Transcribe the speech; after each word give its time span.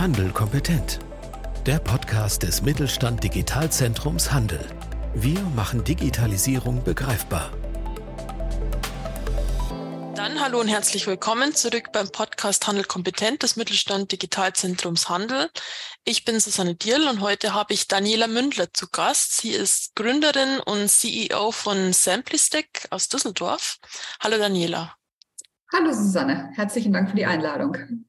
Handel 0.00 0.30
kompetent. 0.30 0.98
Der 1.66 1.78
Podcast 1.78 2.42
des 2.42 2.62
Mittelstand 2.62 3.22
Digitalzentrums 3.22 4.32
Handel. 4.32 4.58
Wir 5.14 5.38
machen 5.54 5.84
Digitalisierung 5.84 6.82
begreifbar. 6.82 7.50
Dann 10.14 10.40
hallo 10.40 10.58
und 10.58 10.68
herzlich 10.68 11.06
willkommen 11.06 11.54
zurück 11.54 11.92
beim 11.92 12.08
Podcast 12.10 12.66
Handel 12.66 12.84
kompetent 12.84 13.42
des 13.42 13.56
Mittelstand 13.56 14.10
Digitalzentrums 14.10 15.10
Handel. 15.10 15.50
Ich 16.04 16.24
bin 16.24 16.40
Susanne 16.40 16.76
Dierl 16.76 17.06
und 17.06 17.20
heute 17.20 17.52
habe 17.52 17.74
ich 17.74 17.86
Daniela 17.86 18.26
Mündler 18.26 18.72
zu 18.72 18.88
Gast. 18.90 19.36
Sie 19.36 19.50
ist 19.50 19.94
Gründerin 19.96 20.60
und 20.60 20.88
CEO 20.88 21.52
von 21.52 21.92
Samplistick 21.92 22.86
aus 22.88 23.10
Düsseldorf. 23.10 23.76
Hallo 24.20 24.38
Daniela. 24.38 24.96
Hallo 25.70 25.92
Susanne, 25.92 26.52
herzlichen 26.54 26.94
Dank 26.94 27.10
für 27.10 27.16
die 27.16 27.26
Einladung. 27.26 28.06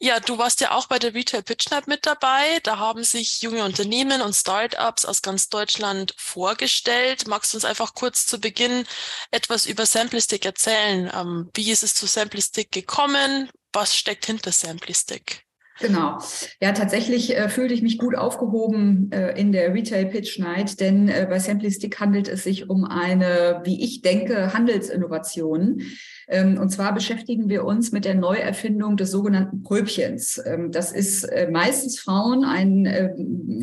Ja, 0.00 0.20
du 0.20 0.36
warst 0.38 0.60
ja 0.60 0.72
auch 0.72 0.86
bei 0.86 0.98
der 0.98 1.14
Retail 1.14 1.42
Pitch 1.42 1.70
Night 1.70 1.86
mit 1.86 2.04
dabei. 2.04 2.60
Da 2.62 2.78
haben 2.78 3.04
sich 3.04 3.40
junge 3.42 3.64
Unternehmen 3.64 4.20
und 4.22 4.34
Startups 4.34 5.04
aus 5.04 5.22
ganz 5.22 5.48
Deutschland 5.48 6.14
vorgestellt. 6.18 7.26
Magst 7.26 7.52
du 7.52 7.56
uns 7.56 7.64
einfach 7.64 7.94
kurz 7.94 8.26
zu 8.26 8.38
Beginn 8.38 8.86
etwas 9.30 9.66
über 9.66 9.86
Samplistic 9.86 10.44
erzählen? 10.44 11.10
Ähm, 11.14 11.50
wie 11.54 11.70
ist 11.70 11.82
es 11.82 11.94
zu 11.94 12.06
Samplistic 12.06 12.70
gekommen? 12.70 13.50
Was 13.72 13.96
steckt 13.96 14.26
hinter 14.26 14.52
Samplistic? 14.52 15.43
Genau. 15.80 16.18
Ja, 16.60 16.72
tatsächlich 16.72 17.36
äh, 17.36 17.48
fühlte 17.48 17.74
ich 17.74 17.82
mich 17.82 17.98
gut 17.98 18.16
aufgehoben 18.16 19.10
äh, 19.10 19.38
in 19.38 19.50
der 19.50 19.74
Retail 19.74 20.06
Pitch 20.06 20.38
Night, 20.38 20.78
denn 20.78 21.08
äh, 21.08 21.26
bei 21.28 21.40
Samplistic 21.40 21.98
handelt 21.98 22.28
es 22.28 22.44
sich 22.44 22.70
um 22.70 22.84
eine, 22.84 23.60
wie 23.64 23.82
ich 23.82 24.00
denke, 24.00 24.54
Handelsinnovation. 24.54 25.82
Ähm, 26.28 26.58
und 26.58 26.70
zwar 26.70 26.94
beschäftigen 26.94 27.48
wir 27.48 27.64
uns 27.64 27.90
mit 27.90 28.04
der 28.04 28.14
Neuerfindung 28.14 28.96
des 28.96 29.10
sogenannten 29.10 29.64
Pröbchens. 29.64 30.40
Ähm, 30.46 30.70
das 30.70 30.92
ist 30.92 31.24
äh, 31.24 31.50
meistens 31.50 31.98
Frauen 31.98 32.44
ein 32.44 32.86
äh, 32.86 33.10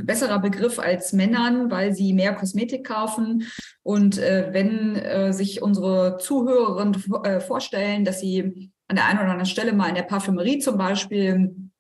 besserer 0.04 0.40
Begriff 0.40 0.80
als 0.80 1.14
Männern, 1.14 1.72
weil 1.72 1.94
sie 1.94 2.12
mehr 2.14 2.34
Kosmetik 2.34 2.86
kaufen. 2.86 3.44
Und 3.84 4.18
äh, 4.18 4.50
wenn 4.52 4.98
äh, 4.98 5.32
sich 5.32 5.62
unsere 5.62 6.18
Zuhörerinnen 6.18 7.02
äh, 7.24 7.40
vorstellen, 7.40 8.04
dass 8.04 8.20
sie 8.20 8.72
an 8.90 8.98
der 8.98 9.06
einen 9.06 9.20
oder 9.20 9.30
anderen 9.30 9.46
Stelle 9.46 9.72
mal 9.72 9.88
in 9.88 9.96
der 9.96 10.04
Parfümerie 10.04 10.60
zum 10.60 10.78
Beispiel 10.78 11.71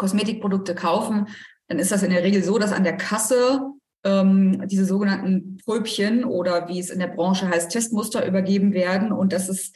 Kosmetikprodukte 0.00 0.74
kaufen, 0.74 1.28
dann 1.68 1.78
ist 1.78 1.92
das 1.92 2.02
in 2.02 2.10
der 2.10 2.24
Regel 2.24 2.42
so, 2.42 2.58
dass 2.58 2.72
an 2.72 2.84
der 2.84 2.96
Kasse 2.96 3.60
ähm, 4.02 4.66
diese 4.66 4.86
sogenannten 4.86 5.58
Pröbchen 5.64 6.24
oder 6.24 6.68
wie 6.68 6.80
es 6.80 6.90
in 6.90 6.98
der 6.98 7.08
Branche 7.08 7.48
heißt, 7.48 7.70
Testmuster 7.70 8.26
übergeben 8.26 8.72
werden 8.72 9.12
und 9.12 9.32
dass 9.32 9.48
es 9.48 9.72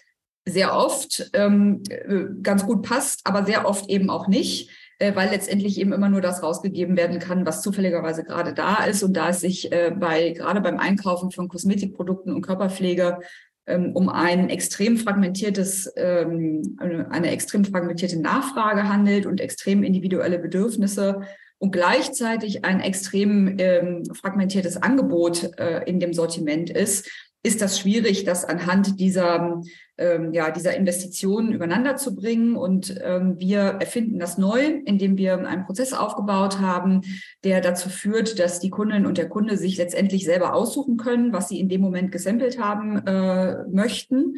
sehr 0.46 0.74
oft 0.76 1.30
ähm, 1.34 1.82
äh, 1.88 2.24
ganz 2.42 2.66
gut 2.66 2.82
passt, 2.82 3.20
aber 3.24 3.44
sehr 3.44 3.66
oft 3.68 3.88
eben 3.88 4.10
auch 4.10 4.26
nicht, 4.26 4.70
äh, 4.98 5.14
weil 5.14 5.30
letztendlich 5.30 5.78
eben 5.78 5.92
immer 5.92 6.08
nur 6.08 6.20
das 6.20 6.42
rausgegeben 6.42 6.96
werden 6.96 7.18
kann, 7.18 7.46
was 7.46 7.62
zufälligerweise 7.62 8.24
gerade 8.24 8.54
da 8.54 8.84
ist. 8.84 9.02
Und 9.02 9.14
da 9.14 9.28
es 9.28 9.40
sich 9.40 9.72
äh, 9.72 9.92
bei 9.94 10.30
gerade 10.30 10.60
beim 10.60 10.78
Einkaufen 10.78 11.30
von 11.30 11.48
Kosmetikprodukten 11.48 12.34
und 12.34 12.42
Körperpflege 12.42 13.18
um 13.66 14.08
ein 14.08 14.50
extrem 14.50 14.96
fragmentiertes, 14.96 15.92
ähm, 15.96 16.76
eine 16.78 17.30
extrem 17.30 17.64
fragmentierte 17.64 18.20
Nachfrage 18.20 18.88
handelt 18.88 19.26
und 19.26 19.40
extrem 19.40 19.82
individuelle 19.82 20.38
Bedürfnisse 20.38 21.22
und 21.58 21.70
gleichzeitig 21.70 22.64
ein 22.64 22.80
extrem 22.80 23.56
ähm, 23.58 24.04
fragmentiertes 24.12 24.82
Angebot 24.82 25.58
äh, 25.58 25.82
in 25.84 25.98
dem 25.98 26.12
Sortiment 26.12 26.68
ist, 26.68 27.08
ist 27.44 27.60
das 27.60 27.78
schwierig, 27.78 28.24
das 28.24 28.46
anhand 28.46 28.98
dieser, 28.98 29.60
ähm, 29.98 30.32
ja, 30.32 30.50
dieser 30.50 30.74
Investitionen 30.74 31.52
übereinander 31.52 31.94
zu 31.96 32.16
bringen. 32.16 32.56
Und 32.56 32.98
ähm, 33.04 33.38
wir 33.38 33.60
erfinden 33.60 34.18
das 34.18 34.38
neu, 34.38 34.80
indem 34.86 35.18
wir 35.18 35.46
einen 35.46 35.66
Prozess 35.66 35.92
aufgebaut 35.92 36.58
haben, 36.58 37.02
der 37.44 37.60
dazu 37.60 37.90
führt, 37.90 38.38
dass 38.38 38.60
die 38.60 38.70
Kundin 38.70 39.04
und 39.04 39.18
der 39.18 39.28
Kunde 39.28 39.58
sich 39.58 39.76
letztendlich 39.76 40.24
selber 40.24 40.54
aussuchen 40.54 40.96
können, 40.96 41.34
was 41.34 41.48
sie 41.50 41.60
in 41.60 41.68
dem 41.68 41.82
Moment 41.82 42.10
gesampelt 42.12 42.58
haben 42.58 43.06
äh, 43.06 43.62
möchten 43.70 44.36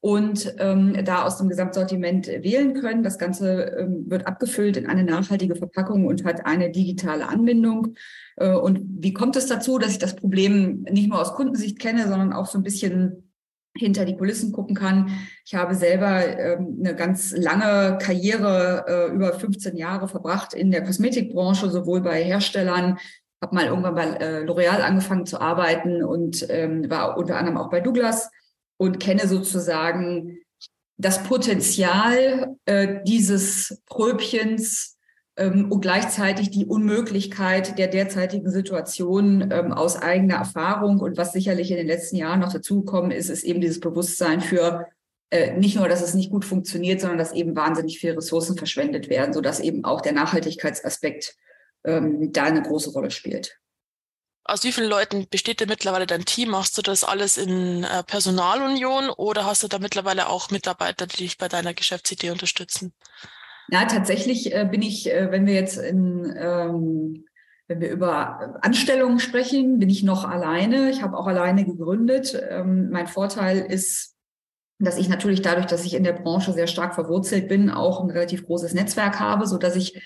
und 0.00 0.54
ähm, 0.58 0.96
da 1.04 1.24
aus 1.24 1.38
dem 1.38 1.48
Gesamtsortiment 1.48 2.26
wählen 2.26 2.74
können. 2.74 3.04
Das 3.04 3.18
Ganze 3.18 3.76
ähm, 3.78 4.04
wird 4.08 4.26
abgefüllt 4.26 4.76
in 4.76 4.86
eine 4.86 5.04
nachhaltige 5.04 5.54
Verpackung 5.54 6.06
und 6.06 6.24
hat 6.24 6.44
eine 6.44 6.70
digitale 6.70 7.28
Anbindung. 7.28 7.94
Äh, 8.38 8.52
und 8.52 8.80
wie 9.02 9.12
kommt 9.12 9.36
es 9.36 9.46
dazu, 9.46 9.78
dass 9.78 9.92
ich 9.92 9.98
das 9.98 10.16
Problem 10.16 10.82
nicht 10.90 11.08
nur 11.08 11.20
aus 11.20 11.34
Kundensicht 11.34 11.78
kenne, 11.78 12.08
sondern 12.08 12.32
auch 12.32 12.46
so 12.46 12.58
ein 12.58 12.64
bisschen 12.64 13.28
hinter 13.76 14.04
die 14.04 14.16
Kulissen 14.16 14.52
gucken 14.52 14.74
kann. 14.74 15.10
Ich 15.46 15.54
habe 15.54 15.74
selber 15.74 16.26
ähm, 16.26 16.78
eine 16.80 16.96
ganz 16.96 17.32
lange 17.36 17.98
Karriere, 17.98 18.84
äh, 18.88 19.14
über 19.14 19.32
15 19.32 19.76
Jahre 19.76 20.08
verbracht 20.08 20.54
in 20.54 20.70
der 20.70 20.82
Kosmetikbranche, 20.82 21.70
sowohl 21.70 22.00
bei 22.00 22.22
Herstellern, 22.22 22.98
habe 23.40 23.54
mal 23.54 23.66
irgendwann 23.66 23.94
bei 23.94 24.04
äh, 24.04 24.44
L'Oreal 24.44 24.80
angefangen 24.80 25.26
zu 25.26 25.40
arbeiten 25.40 26.02
und 26.02 26.44
ähm, 26.48 26.90
war 26.90 27.16
unter 27.16 27.36
anderem 27.36 27.56
auch 27.56 27.70
bei 27.70 27.80
Douglas 27.80 28.30
und 28.78 28.98
kenne 28.98 29.28
sozusagen 29.28 30.38
das 30.96 31.22
Potenzial 31.22 32.56
äh, 32.64 33.00
dieses 33.06 33.80
Pröbchens 33.86 34.97
und 35.46 35.80
gleichzeitig 35.80 36.50
die 36.50 36.66
Unmöglichkeit 36.66 37.78
der 37.78 37.86
derzeitigen 37.86 38.50
Situation 38.50 39.50
ähm, 39.52 39.72
aus 39.72 39.96
eigener 39.96 40.36
Erfahrung. 40.36 41.00
Und 41.00 41.16
was 41.16 41.32
sicherlich 41.32 41.70
in 41.70 41.76
den 41.76 41.86
letzten 41.86 42.16
Jahren 42.16 42.40
noch 42.40 42.52
dazugekommen 42.52 43.10
ist, 43.10 43.28
ist 43.28 43.44
eben 43.44 43.60
dieses 43.60 43.80
Bewusstsein 43.80 44.40
für 44.40 44.88
äh, 45.30 45.52
nicht 45.52 45.76
nur, 45.76 45.88
dass 45.88 46.02
es 46.02 46.14
nicht 46.14 46.30
gut 46.30 46.44
funktioniert, 46.44 47.00
sondern 47.00 47.18
dass 47.18 47.32
eben 47.32 47.54
wahnsinnig 47.54 47.98
viele 47.98 48.16
Ressourcen 48.16 48.56
verschwendet 48.56 49.08
werden, 49.08 49.32
sodass 49.32 49.60
eben 49.60 49.84
auch 49.84 50.00
der 50.00 50.12
Nachhaltigkeitsaspekt 50.12 51.36
ähm, 51.84 52.32
da 52.32 52.44
eine 52.44 52.62
große 52.62 52.90
Rolle 52.90 53.10
spielt. 53.10 53.58
Aus 54.44 54.64
wie 54.64 54.72
vielen 54.72 54.88
Leuten 54.88 55.26
besteht 55.28 55.60
denn 55.60 55.68
mittlerweile 55.68 56.06
dein 56.06 56.24
Team? 56.24 56.48
Machst 56.48 56.78
du 56.78 56.82
das 56.82 57.04
alles 57.04 57.36
in 57.36 57.84
äh, 57.84 58.02
Personalunion 58.04 59.10
oder 59.10 59.44
hast 59.44 59.62
du 59.62 59.68
da 59.68 59.78
mittlerweile 59.78 60.28
auch 60.28 60.50
Mitarbeiter, 60.50 61.06
die 61.06 61.18
dich 61.18 61.36
bei 61.36 61.48
deiner 61.48 61.74
Geschäftsidee 61.74 62.30
unterstützen? 62.30 62.94
Ja, 63.70 63.84
tatsächlich 63.84 64.54
äh, 64.54 64.66
bin 64.70 64.82
ich, 64.82 65.12
äh, 65.12 65.30
wenn 65.30 65.46
wir 65.46 65.54
jetzt 65.54 65.78
in, 65.78 66.34
ähm, 66.38 67.24
wenn 67.66 67.80
wir 67.80 67.90
über 67.90 68.58
Anstellungen 68.62 69.20
sprechen, 69.20 69.78
bin 69.78 69.90
ich 69.90 70.02
noch 70.02 70.24
alleine. 70.24 70.90
Ich 70.90 71.02
habe 71.02 71.16
auch 71.16 71.26
alleine 71.26 71.66
gegründet. 71.66 72.40
Ähm, 72.48 72.88
mein 72.90 73.06
Vorteil 73.06 73.58
ist, 73.58 74.16
dass 74.78 74.96
ich 74.96 75.08
natürlich 75.08 75.42
dadurch, 75.42 75.66
dass 75.66 75.84
ich 75.84 75.94
in 75.94 76.04
der 76.04 76.14
Branche 76.14 76.52
sehr 76.52 76.66
stark 76.66 76.94
verwurzelt 76.94 77.48
bin, 77.48 77.70
auch 77.70 78.02
ein 78.02 78.10
relativ 78.10 78.46
großes 78.46 78.72
Netzwerk 78.72 79.20
habe, 79.20 79.46
so 79.46 79.58
dass 79.58 79.76
ich 79.76 80.00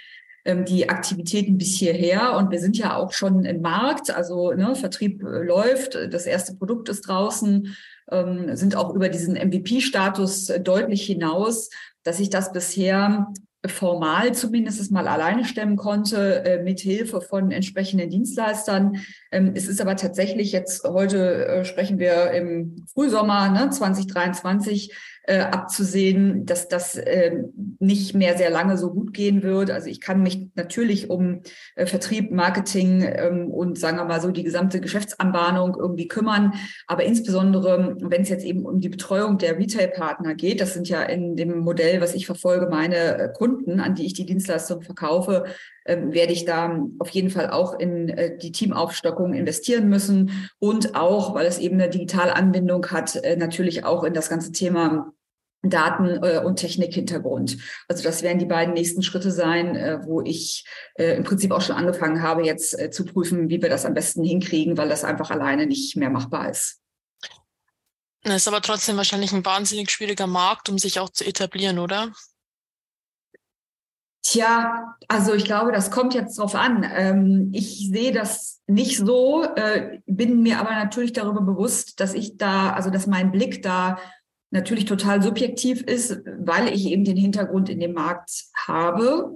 ähm, 0.44 0.64
die 0.64 0.88
Aktivitäten 0.88 1.56
bis 1.56 1.76
hierher 1.76 2.36
und 2.36 2.50
wir 2.50 2.58
sind 2.58 2.76
ja 2.76 2.96
auch 2.96 3.12
schon 3.12 3.44
im 3.44 3.60
Markt, 3.60 4.10
also 4.10 4.52
ne, 4.52 4.74
Vertrieb 4.74 5.22
äh, 5.22 5.42
läuft, 5.44 5.94
das 6.10 6.26
erste 6.26 6.56
Produkt 6.56 6.88
ist 6.88 7.02
draußen, 7.02 7.76
ähm, 8.10 8.56
sind 8.56 8.74
auch 8.74 8.92
über 8.92 9.08
diesen 9.08 9.34
MVP-Status 9.36 10.52
deutlich 10.64 11.06
hinaus, 11.06 11.70
dass 12.02 12.18
ich 12.18 12.28
das 12.28 12.52
bisher 12.52 13.32
formal 13.66 14.34
zumindest 14.34 14.90
mal 14.90 15.06
alleine 15.06 15.44
stemmen 15.44 15.76
konnte, 15.76 16.44
äh, 16.44 16.62
mit 16.62 16.80
Hilfe 16.80 17.20
von 17.20 17.52
entsprechenden 17.52 18.10
Dienstleistern. 18.10 18.96
Ähm, 19.30 19.52
es 19.54 19.68
ist 19.68 19.80
aber 19.80 19.94
tatsächlich 19.96 20.50
jetzt, 20.52 20.84
heute 20.84 21.46
äh, 21.46 21.64
sprechen 21.64 21.98
wir 21.98 22.32
im 22.32 22.84
Frühsommer 22.92 23.48
ne, 23.50 23.70
2023, 23.70 24.92
äh, 25.24 25.38
abzusehen, 25.38 26.46
dass 26.46 26.68
das 26.68 26.96
äh, 26.96 27.44
nicht 27.78 28.14
mehr 28.14 28.36
sehr 28.36 28.50
lange 28.50 28.76
so 28.76 28.92
gut 28.92 29.14
gehen 29.14 29.42
wird. 29.42 29.70
Also 29.70 29.88
ich 29.88 30.00
kann 30.00 30.22
mich 30.22 30.48
natürlich 30.54 31.10
um 31.10 31.42
äh, 31.76 31.86
Vertrieb, 31.86 32.32
Marketing 32.32 33.02
ähm, 33.02 33.48
und 33.48 33.78
sagen 33.78 33.98
wir 33.98 34.04
mal 34.04 34.20
so 34.20 34.32
die 34.32 34.42
gesamte 34.42 34.80
Geschäftsanbahnung 34.80 35.76
irgendwie 35.78 36.08
kümmern. 36.08 36.54
Aber 36.86 37.04
insbesondere, 37.04 37.96
wenn 38.00 38.22
es 38.22 38.30
jetzt 38.30 38.44
eben 38.44 38.66
um 38.66 38.80
die 38.80 38.88
Betreuung 38.88 39.38
der 39.38 39.58
Retail-Partner 39.58 40.34
geht, 40.34 40.60
das 40.60 40.74
sind 40.74 40.88
ja 40.88 41.02
in 41.02 41.36
dem 41.36 41.58
Modell, 41.58 42.00
was 42.00 42.14
ich 42.14 42.26
verfolge, 42.26 42.66
meine 42.68 43.18
äh, 43.18 43.32
Kunden, 43.32 43.78
an 43.78 43.94
die 43.94 44.06
ich 44.06 44.14
die 44.14 44.26
Dienstleistung 44.26 44.82
verkaufe, 44.82 45.44
ähm, 45.86 46.12
werde 46.12 46.32
ich 46.32 46.44
da 46.44 46.80
auf 46.98 47.08
jeden 47.10 47.30
Fall 47.30 47.50
auch 47.50 47.78
in 47.78 48.08
äh, 48.08 48.36
die 48.36 48.52
Teamaufstockung 48.52 49.34
investieren 49.34 49.88
müssen 49.88 50.48
und 50.58 50.94
auch, 50.94 51.34
weil 51.34 51.46
es 51.46 51.58
eben 51.58 51.80
eine 51.80 51.90
digitale 51.90 52.36
Anbindung 52.36 52.86
hat, 52.90 53.16
äh, 53.16 53.36
natürlich 53.36 53.84
auch 53.84 54.04
in 54.04 54.14
das 54.14 54.28
ganze 54.28 54.52
Thema 54.52 55.12
Daten- 55.62 56.22
äh, 56.22 56.42
und 56.44 56.56
Technikhintergrund. 56.56 57.58
Also 57.88 58.02
das 58.02 58.22
werden 58.22 58.38
die 58.38 58.46
beiden 58.46 58.74
nächsten 58.74 59.02
Schritte 59.02 59.30
sein, 59.30 60.02
wo 60.04 60.20
ich 60.20 60.66
im 60.96 61.22
Prinzip 61.22 61.52
auch 61.52 61.60
schon 61.60 61.76
angefangen 61.76 62.20
habe, 62.20 62.44
jetzt 62.44 62.92
zu 62.92 63.04
prüfen, 63.04 63.48
wie 63.48 63.62
wir 63.62 63.68
das 63.68 63.84
am 63.84 63.94
besten 63.94 64.24
hinkriegen, 64.24 64.76
weil 64.76 64.88
das 64.88 65.04
einfach 65.04 65.30
alleine 65.30 65.66
nicht 65.66 65.96
mehr 65.96 66.10
machbar 66.10 66.50
ist. 66.50 66.80
Das 68.24 68.36
ist 68.36 68.48
aber 68.48 68.60
trotzdem 68.60 68.96
wahrscheinlich 68.96 69.32
ein 69.32 69.44
wahnsinnig 69.44 69.90
schwieriger 69.90 70.26
Markt, 70.26 70.68
um 70.68 70.78
sich 70.78 71.00
auch 71.00 71.10
zu 71.10 71.24
etablieren, 71.24 71.78
oder? 71.78 72.12
Tja, 74.22 74.94
also 75.08 75.34
ich 75.34 75.44
glaube, 75.44 75.72
das 75.72 75.90
kommt 75.90 76.14
jetzt 76.14 76.38
drauf 76.38 76.54
an. 76.54 76.86
Ähm, 76.96 77.50
ich 77.52 77.88
sehe 77.90 78.12
das 78.12 78.60
nicht 78.68 78.96
so, 78.96 79.44
äh, 79.56 79.98
bin 80.06 80.42
mir 80.42 80.60
aber 80.60 80.70
natürlich 80.70 81.12
darüber 81.12 81.42
bewusst, 81.42 81.98
dass 81.98 82.14
ich 82.14 82.36
da, 82.36 82.72
also 82.72 82.90
dass 82.90 83.08
mein 83.08 83.32
Blick 83.32 83.62
da 83.62 83.98
natürlich 84.50 84.84
total 84.84 85.22
subjektiv 85.22 85.82
ist, 85.82 86.20
weil 86.38 86.68
ich 86.68 86.86
eben 86.86 87.04
den 87.04 87.16
Hintergrund 87.16 87.68
in 87.68 87.80
dem 87.80 87.94
Markt 87.94 88.44
habe. 88.66 89.34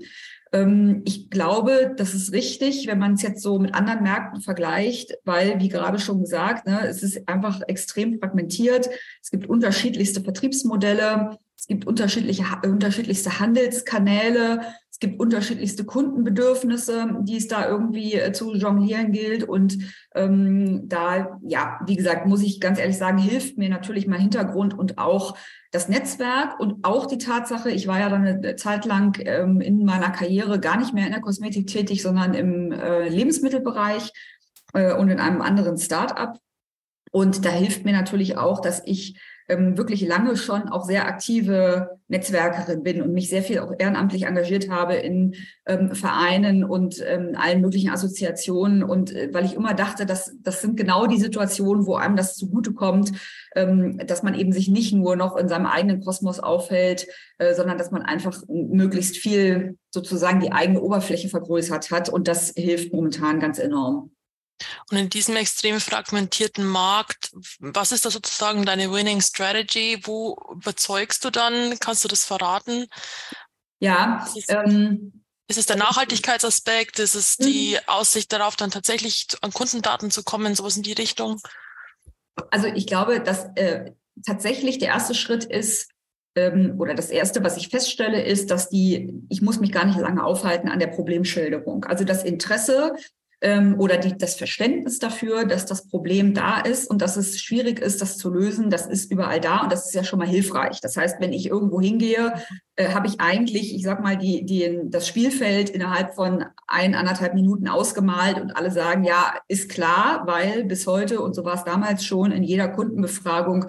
Ähm, 0.53 1.03
ich 1.05 1.31
glaube, 1.31 1.95
das 1.97 2.15
ist 2.15 2.33
richtig, 2.33 2.87
wenn 2.87 2.99
man 2.99 3.15
es 3.15 3.23
jetzt 3.23 3.43
so 3.43 3.59
mit 3.59 3.75
anderen 3.75 4.03
Märkten 4.03 4.41
vergleicht, 4.41 5.15
weil, 5.25 5.59
wie 5.59 5.69
gerade 5.69 5.99
schon 5.99 6.21
gesagt, 6.21 6.67
ne, 6.67 6.87
es 6.87 7.03
ist 7.03 7.29
einfach 7.29 7.61
extrem 7.67 8.21
fragmentiert. 8.21 8.89
Es 9.21 9.31
gibt 9.31 9.49
unterschiedlichste 9.49 10.21
Vertriebsmodelle. 10.21 11.39
Es 11.67 11.69
gibt 11.69 11.85
unterschiedliche, 11.85 12.45
unterschiedlichste 12.63 13.41
Handelskanäle. 13.41 14.61
Es 14.89 15.01
gibt 15.01 15.19
unterschiedlichste 15.19 15.85
Kundenbedürfnisse, 15.85 17.17
die 17.23 17.39
es 17.39 17.49
da 17.49 17.69
irgendwie 17.69 18.15
äh, 18.15 18.31
zu 18.31 18.55
jonglieren 18.55 19.11
gilt. 19.11 19.43
Und 19.43 19.77
ähm, 20.15 20.89
da, 20.89 21.41
ja, 21.43 21.81
wie 21.85 21.97
gesagt, 21.97 22.25
muss 22.25 22.45
ich 22.45 22.61
ganz 22.61 22.79
ehrlich 22.79 22.97
sagen, 22.97 23.19
hilft 23.19 23.59
mir 23.59 23.69
natürlich 23.69 24.07
mal 24.07 24.21
Hintergrund 24.21 24.79
und 24.79 24.99
auch 24.99 25.37
das 25.73 25.89
Netzwerk 25.89 26.61
und 26.61 26.85
auch 26.85 27.07
die 27.07 27.19
Tatsache, 27.19 27.69
ich 27.73 27.89
war 27.89 27.99
ja 27.99 28.11
dann 28.11 28.25
eine 28.25 28.55
Zeit 28.55 28.85
lang 28.85 29.21
ähm, 29.27 29.61
in 29.61 29.85
meiner 29.85 30.11
Karriere 30.11 30.61
gar 30.61 30.79
nicht 30.79 30.95
mehr 30.95 31.07
in 31.07 31.13
der 31.13 31.21
Kosmetik 31.21 31.67
tätig, 31.67 32.01
sondern 32.01 32.33
im 32.35 32.71
äh, 32.71 33.09
Lebensmittelbereich 33.09 34.13
äh, 34.73 34.95
und 34.95 35.09
in 35.09 35.19
einem 35.19 35.43
anderen 35.43 35.79
Start-up. 35.79 36.39
Und 37.11 37.45
da 37.45 37.51
hilft 37.51 37.85
mir 37.85 37.93
natürlich 37.93 38.37
auch, 38.37 38.61
dass 38.61 38.83
ich 38.85 39.19
ähm, 39.49 39.77
wirklich 39.77 40.07
lange 40.07 40.37
schon 40.37 40.69
auch 40.69 40.85
sehr 40.85 41.07
aktive 41.07 41.99
Netzwerkerin 42.09 42.83
bin 42.83 43.03
und 43.03 43.13
mich 43.13 43.29
sehr 43.29 43.43
viel 43.43 43.61
auch 43.61 43.73
ehrenamtlich 43.79 44.25
engagiert 44.25 44.71
habe 44.71 44.95
in 44.95 45.35
ähm, 45.67 45.95
Vereinen 45.95 46.65
und 46.65 47.03
ähm, 47.07 47.33
allen 47.37 47.61
möglichen 47.61 47.91
Assoziationen. 47.91 48.83
Und 48.83 49.15
äh, 49.15 49.33
weil 49.33 49.45
ich 49.45 49.55
immer 49.55 49.75
dachte, 49.75 50.07
dass 50.07 50.35
das 50.43 50.61
sind 50.61 50.77
genau 50.77 51.07
die 51.07 51.19
Situationen, 51.19 51.87
wo 51.87 51.95
einem 51.97 52.17
das 52.17 52.37
zugutekommt, 52.37 53.13
ähm, 53.55 53.99
dass 54.07 54.23
man 54.23 54.35
eben 54.35 54.53
sich 54.53 54.69
nicht 54.69 54.93
nur 54.93 55.17
noch 55.17 55.37
in 55.37 55.49
seinem 55.49 55.67
eigenen 55.67 56.01
Kosmos 56.01 56.41
aufhält, 56.41 57.07
äh, 57.39 57.55
sondern 57.55 57.79
dass 57.79 57.91
man 57.91 58.03
einfach 58.03 58.43
möglichst 58.49 59.17
viel 59.17 59.79
sozusagen 59.91 60.41
die 60.41 60.53
eigene 60.53 60.81
Oberfläche 60.81 61.29
vergrößert 61.29 61.91
hat. 61.91 62.09
Und 62.09 62.29
das 62.29 62.53
hilft 62.57 62.93
momentan 62.93 63.41
ganz 63.41 63.59
enorm. 63.59 64.11
Und 64.91 64.97
in 64.97 65.11
diesem 65.11 65.37
extrem 65.37 65.81
fragmentierten 65.81 66.65
Markt, 66.65 67.31
was 67.59 67.93
ist 67.93 68.05
da 68.05 68.11
sozusagen 68.11 68.65
deine 68.65 68.93
Winning 68.93 69.21
Strategy? 69.21 70.01
Wo 70.03 70.37
überzeugst 70.53 71.25
du 71.25 71.31
dann? 71.31 71.79
Kannst 71.79 72.05
du 72.05 72.09
das 72.09 72.25
verraten? 72.25 72.87
Ja. 73.81 74.25
Ist 74.27 74.37
es, 74.37 74.49
ähm, 74.49 75.25
ist 75.49 75.59
es 75.59 75.67
der 75.67 75.77
Nachhaltigkeitsaspekt? 75.77 76.99
Ist 76.99 77.15
es 77.15 77.37
die 77.37 77.73
mhm. 77.73 77.89
Aussicht 77.89 78.33
darauf, 78.33 78.57
dann 78.57 78.71
tatsächlich 78.71 79.27
an 79.43 79.53
Kundendaten 79.53 80.11
zu 80.11 80.23
kommen, 80.23 80.55
sowas 80.55 80.77
in 80.77 80.83
die 80.83 80.95
Richtung? 80.95 81.41
Also 82.51 82.67
ich 82.67 82.87
glaube, 82.87 83.21
dass 83.21 83.47
äh, 83.55 83.93
tatsächlich 84.25 84.79
der 84.79 84.89
erste 84.89 85.15
Schritt 85.15 85.45
ist, 85.45 85.91
ähm, 86.37 86.75
oder 86.79 86.95
das 86.95 87.11
erste, 87.11 87.43
was 87.43 87.57
ich 87.57 87.69
feststelle, 87.69 88.23
ist, 88.23 88.51
dass 88.51 88.69
die, 88.69 89.23
ich 89.29 89.43
muss 89.43 89.59
mich 89.59 89.73
gar 89.73 89.87
nicht 89.87 89.99
lange 89.99 90.23
aufhalten 90.23 90.69
an 90.69 90.79
der 90.79 90.89
Problemschilderung. 90.89 91.85
Also 91.85 92.05
das 92.05 92.25
Interesse 92.25 92.95
ähm, 93.43 93.79
oder 93.79 93.99
die, 93.99 94.17
das 94.17 94.35
Verständnis 94.35 94.99
dafür, 94.99 95.45
dass 95.45 95.67
das 95.67 95.89
Problem 95.89 96.33
da 96.33 96.61
ist 96.61 96.89
und 96.89 97.03
dass 97.03 97.17
es 97.17 97.39
schwierig 97.41 97.81
ist, 97.81 98.01
das 98.01 98.17
zu 98.17 98.31
lösen, 98.31 98.71
das 98.71 98.87
ist 98.87 99.11
überall 99.11 99.41
da 99.41 99.59
und 99.59 99.73
das 99.73 99.87
ist 99.87 99.95
ja 99.95 100.05
schon 100.05 100.19
mal 100.19 100.29
hilfreich. 100.29 100.81
Das 100.81 100.97
heißt, 100.97 101.21
wenn 101.21 101.33
ich 101.33 101.47
irgendwo 101.47 101.81
hingehe, 101.81 102.33
äh, 102.77 102.89
habe 102.95 103.07
ich 103.07 103.21
eigentlich, 103.21 103.75
ich 103.75 103.83
sag 103.83 104.03
mal, 104.03 104.17
die, 104.17 104.45
die, 104.47 104.81
das 104.85 105.07
Spielfeld 105.07 105.69
innerhalb 105.69 106.15
von 106.15 106.45
ein, 106.67 106.95
anderthalb 106.95 107.35
Minuten 107.35 107.69
ausgemalt 107.69 108.41
und 108.41 108.57
alle 108.57 108.71
sagen, 108.71 109.05
ja, 109.05 109.35
ist 109.49 109.71
klar, 109.71 110.23
weil 110.27 110.65
bis 110.65 110.87
heute, 110.87 111.21
und 111.21 111.35
so 111.35 111.45
war 111.45 111.55
es 111.55 111.65
damals 111.65 112.05
schon, 112.05 112.33
in 112.33 112.43
jeder 112.43 112.69
Kundenbefragung 112.69 113.67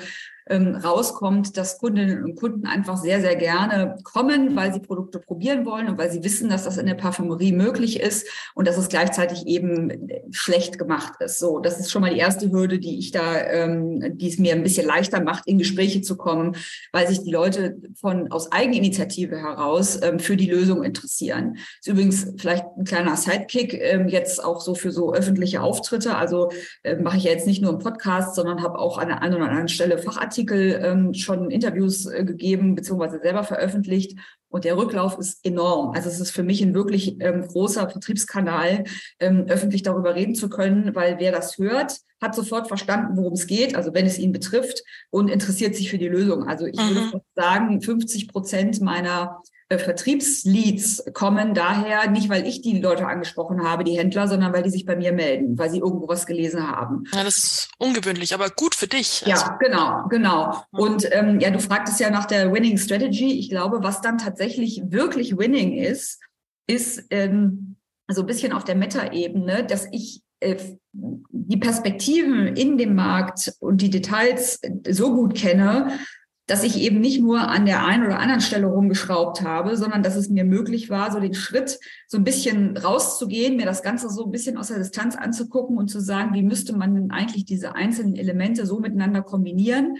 ähm, 0.50 0.76
rauskommt, 0.76 1.58
dass 1.58 1.78
Kundinnen 1.78 2.24
und 2.24 2.36
Kunden 2.36 2.66
einfach 2.66 2.98
sehr, 2.98 3.22
sehr 3.22 3.36
gerne 3.36 3.98
kommen, 4.04 4.56
weil 4.56 4.74
sie 4.74 4.80
Produkte 4.80 5.20
probieren 5.20 5.66
wollen 5.66 5.88
und 5.88 5.98
weil 5.98 6.12
sie 6.12 6.24
wissen, 6.24 6.50
dass 6.50 6.64
das 6.64 6.78
in 6.78 6.86
der 6.86 6.96
Parfümerie 6.96 7.52
möglich 7.52 8.00
ist 8.00 8.28
und 8.56 8.68
dass 8.68 8.78
es 8.78 8.90
gleichzeitig 8.90 9.46
eben 9.48 10.10
schlecht 10.32 10.80
gemacht 10.80 11.14
ist. 11.20 11.40
So, 11.40 11.60
das 11.60 11.80
ist 11.80 11.92
schon 11.92 12.02
mal 12.02 12.14
die 12.14 12.20
erste 12.20 12.52
Hürde, 12.52 12.80
die 12.80 13.00
ich 13.00 13.12
da, 13.12 13.38
ähm, 13.42 14.18
die 14.18 14.30
es 14.30 14.40
mir 14.40 14.54
ein 14.54 14.64
bisschen 14.64 14.88
leichter 14.88 15.22
macht, 15.22 15.48
in 15.48 15.58
Gespräche 15.58 16.02
zu 16.02 16.18
kommen, 16.18 16.56
weil 16.92 17.08
sich 17.08 17.24
die 17.24 17.32
Leute 17.32 17.78
von 18.00 18.32
aus 18.32 18.52
Eigeninitiative 18.52 19.38
heraus 19.38 20.00
ähm, 20.02 20.20
für 20.20 20.38
die 20.38 20.50
Lösung 20.50 20.84
interessieren. 20.84 21.58
Ist 21.80 21.88
übrigens 21.88 22.34
vielleicht 22.38 22.66
ein 22.78 22.86
kleiner 22.86 23.16
Sidekick 23.16 23.74
ähm, 23.74 24.08
jetzt 24.08 24.44
auch 24.44 24.62
so 24.62 24.76
für 24.76 24.92
so 24.92 25.14
öffentliche 25.14 25.62
Auftritte. 25.62 26.16
Also 26.16 26.52
äh, 26.84 26.96
mache 26.96 27.18
ich 27.18 27.24
ja 27.24 27.32
jetzt 27.32 27.48
nicht 27.48 27.62
nur 27.62 27.74
im 27.74 27.80
Podcast, 27.80 28.36
sondern 28.36 28.64
habe 28.64 28.80
auch 28.80 28.98
an 28.98 29.10
der 29.10 29.22
einen 29.22 29.36
oder 29.36 29.46
anderen 29.46 29.68
Stelle 29.68 29.98
Fachartikel 29.98 30.37
Artikel 30.38 30.80
ähm, 30.84 31.13
schon 31.16 31.50
Interviews 31.50 32.06
äh, 32.06 32.24
gegeben, 32.24 32.75
beziehungsweise 32.75 33.19
selber 33.19 33.44
veröffentlicht. 33.44 34.19
Und 34.50 34.66
der 34.66 34.78
Rücklauf 34.78 35.18
ist 35.18 35.46
enorm. 35.46 35.92
Also 35.92 36.10
es 36.10 36.20
ist 36.20 36.32
für 36.32 36.44
mich 36.44 36.62
ein 36.62 36.74
wirklich 36.74 37.18
ähm, 37.20 37.46
großer 37.48 37.90
Vertriebskanal, 37.90 38.86
ähm, 39.20 39.46
öffentlich 39.48 39.84
darüber 39.84 40.16
reden 40.16 40.36
zu 40.36 40.50
können, 40.50 40.96
weil 40.96 41.20
wer 41.20 41.32
das 41.32 41.58
hört, 41.58 41.98
hat 42.22 42.34
sofort 42.34 42.68
verstanden, 42.68 43.18
worum 43.18 43.34
es 43.34 43.48
geht, 43.48 43.76
also 43.76 43.94
wenn 43.94 44.06
es 44.06 44.18
ihn 44.18 44.32
betrifft 44.32 44.84
und 45.10 45.30
interessiert 45.30 45.76
sich 45.76 45.90
für 45.90 45.98
die 45.98 46.08
Lösung. 46.08 46.48
Also 46.48 46.66
ich 46.66 46.80
mhm. 46.80 46.96
würde 46.96 47.22
sagen, 47.36 47.82
50 47.82 48.28
Prozent 48.28 48.82
meiner 48.82 49.42
äh, 49.70 49.78
Vertriebsleads 49.80 51.04
kommen 51.14 51.54
daher 51.54 52.10
nicht, 52.10 52.30
weil 52.30 52.48
ich 52.48 52.62
die 52.62 52.80
Leute 52.80 53.06
angesprochen 53.06 53.64
habe, 53.64 53.84
die 53.84 53.98
Händler, 53.98 54.28
sondern 54.30 54.54
weil 54.54 54.64
die 54.64 54.70
sich 54.70 54.86
bei 54.86 54.96
mir 54.96 55.12
melden, 55.12 55.58
weil 55.58 55.70
sie 55.70 55.80
irgendwo 55.80 56.08
was 56.08 56.26
gelesen 56.26 56.66
haben. 56.66 57.04
Ja, 57.14 57.24
das 57.24 57.38
ist 57.38 57.70
ungewöhnlich, 57.78 58.34
aber 58.34 58.50
gut 58.50 58.76
für 58.76 58.88
dich. 58.88 59.24
Ja, 59.26 59.36
also. 59.36 59.52
genau, 59.60 60.08
genau. 60.08 60.64
Und 60.72 61.08
ähm, 61.12 61.42
ja, 61.42 61.50
du 61.50 61.60
fragtest 61.60 62.00
ja 62.00 62.10
nach 62.10 62.26
der 62.26 62.54
Winning 62.54 62.78
Strategy. 62.78 63.38
Ich 63.40 63.50
glaube, 63.50 63.84
was 63.84 64.00
dann 64.00 64.18
tatsächlich 64.18 64.37
wirklich 64.39 65.38
Winning 65.38 65.78
ist, 65.78 66.19
ist 66.68 67.06
ähm, 67.10 67.78
so 68.10 68.22
ein 68.22 68.28
bisschen 68.28 68.54
auf 68.54 68.63
der 68.63 68.75
Meta-Ebene, 68.75 69.66
dass 69.66 69.88
ich 69.92 70.22
äh, 70.39 70.57
die 70.94 71.57
Perspektiven 71.57 72.56
in 72.56 72.78
dem 72.78 72.95
Markt 72.95 73.54
und 73.60 73.81
die 73.81 73.89
Details 73.89 74.60
so 74.89 75.13
gut 75.13 75.36
kenne, 75.36 76.00
dass 76.48 76.63
ich 76.63 76.80
eben 76.80 77.01
nicht 77.01 77.22
nur 77.22 77.42
an 77.42 77.66
der 77.66 77.86
einen 77.86 78.06
oder 78.06 78.19
anderen 78.19 78.39
Stelle 78.39 78.68
rumgeschraubt 78.68 79.42
habe, 79.42 79.75
sondern 79.75 80.01
dass 80.01 80.16
es 80.16 80.30
mir 80.30 80.45
möglich 80.45 80.90
war, 80.90 81.12
so 81.12 81.19
den 81.19 81.33
Schritt 81.33 81.78
so 82.07 82.18
ein 82.18 82.24
bisschen 82.24 82.78
rauszugehen, 82.78 83.57
mir 83.57 83.66
das 83.66 83.83
Ganze 83.83 84.10
so 84.10 84.24
ein 84.25 84.31
bisschen 84.31 84.57
aus 84.57 84.69
der 84.69 84.78
Distanz 84.78 85.18
anzugucken 85.18 85.78
und 85.78 85.90
zu 85.90 86.00
sagen, 86.00 86.33
wie 86.33 86.44
müsste 86.44 86.75
man 86.75 86.95
denn 86.95 87.12
eigentlich 87.12 87.44
diese 87.44 87.75
einzelnen 87.75 88.16
Elemente 88.16 88.66
so 88.66 88.80
miteinander 88.80 89.24
kombinieren, 89.24 89.98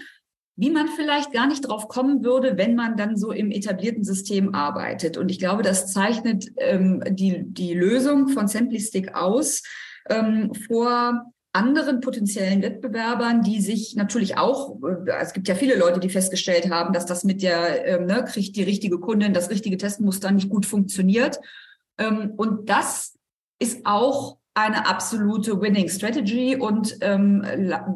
wie 0.58 0.72
man 0.72 0.88
vielleicht 0.88 1.32
gar 1.32 1.48
nicht 1.48 1.62
drauf 1.62 1.88
kommen 1.88 2.24
würde, 2.24 2.58
wenn 2.58 2.76
man 2.76 2.98
dann 2.98 3.16
so 3.16 3.32
im 3.32 3.52
etablierten 3.52 4.04
System 4.04 4.56
arbeitet. 4.56 5.16
Und 5.16 5.30
ich 5.30 5.38
glaube, 5.38 5.62
das 5.62 5.94
zeichnet 5.94 6.52
ähm, 6.58 7.04
die, 7.10 7.44
die 7.46 7.76
Lösung 7.76 8.28
von 8.28 8.48
Simplistic 8.48 9.16
aus 9.16 9.62
ähm, 10.10 10.52
vor 10.68 11.32
anderen 11.54 12.02
potenziellen 12.02 12.64
Wettbewerbern, 12.64 13.44
die 13.44 13.62
sich 13.62 13.96
natürlich 13.96 14.38
auch, 14.38 14.78
äh, 14.84 15.12
es 15.22 15.34
gibt 15.34 15.48
ja 15.48 15.54
viele 15.54 15.76
Leute, 15.76 16.00
die 16.00 16.10
festgestellt 16.10 16.72
haben, 16.72 16.92
dass 16.92 17.06
das 17.06 17.24
mit 17.24 17.44
der, 17.44 17.86
ähm, 17.86 18.06
ne, 18.08 18.26
kriegt 18.28 18.56
die 18.56 18.64
richtige 18.64 19.00
Kundin, 19.00 19.34
das 19.34 19.52
richtige 19.52 19.78
Testmuster 19.78 20.32
nicht 20.32 20.50
gut 20.50 20.66
funktioniert. 20.66 21.40
Ähm, 22.00 22.34
und 22.36 22.68
das 22.68 23.16
ist 23.60 23.86
auch 23.86 24.38
eine 24.58 24.88
absolute 24.88 25.62
Winning 25.62 25.88
Strategy. 25.88 26.56
Und 26.56 26.98
ähm, 27.02 27.46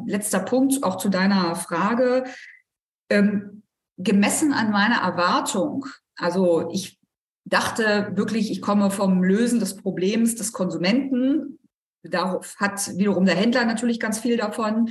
letzter 0.06 0.40
Punkt 0.40 0.84
auch 0.84 0.96
zu 0.96 1.08
deiner 1.08 1.56
Frage. 1.56 2.24
Ähm, 3.12 3.62
gemessen 3.98 4.52
an 4.52 4.70
meiner 4.70 5.02
Erwartung, 5.02 5.86
also 6.16 6.70
ich 6.72 6.98
dachte 7.44 8.12
wirklich, 8.14 8.50
ich 8.50 8.60
komme 8.60 8.90
vom 8.90 9.22
Lösen 9.22 9.60
des 9.60 9.76
Problems 9.76 10.34
des 10.34 10.52
Konsumenten 10.52 11.58
Darauf 12.02 12.56
hat 12.56 12.96
wiederum 12.96 13.24
der 13.24 13.36
Händler 13.36 13.64
natürlich 13.64 14.00
ganz 14.00 14.18
viel 14.18 14.36
davon. 14.36 14.90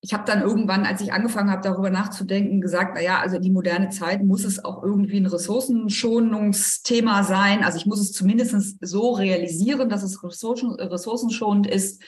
Ich 0.00 0.12
habe 0.12 0.24
dann 0.26 0.42
irgendwann, 0.42 0.84
als 0.84 1.00
ich 1.00 1.12
angefangen 1.12 1.50
habe, 1.50 1.62
darüber 1.62 1.90
nachzudenken, 1.90 2.60
gesagt, 2.60 2.92
na 2.94 3.00
ja, 3.00 3.20
also 3.20 3.38
die 3.38 3.52
moderne 3.52 3.88
Zeit 3.88 4.22
muss 4.22 4.44
es 4.44 4.62
auch 4.62 4.82
irgendwie 4.82 5.18
ein 5.18 5.26
Ressourcenschonungsthema 5.26 7.22
sein. 7.22 7.64
Also 7.64 7.78
ich 7.78 7.86
muss 7.86 8.00
es 8.00 8.12
zumindest 8.12 8.76
so 8.80 9.12
realisieren, 9.12 9.88
dass 9.88 10.02
es 10.02 10.22
ressourcenschonend 10.22 11.66
ist. 11.66 12.02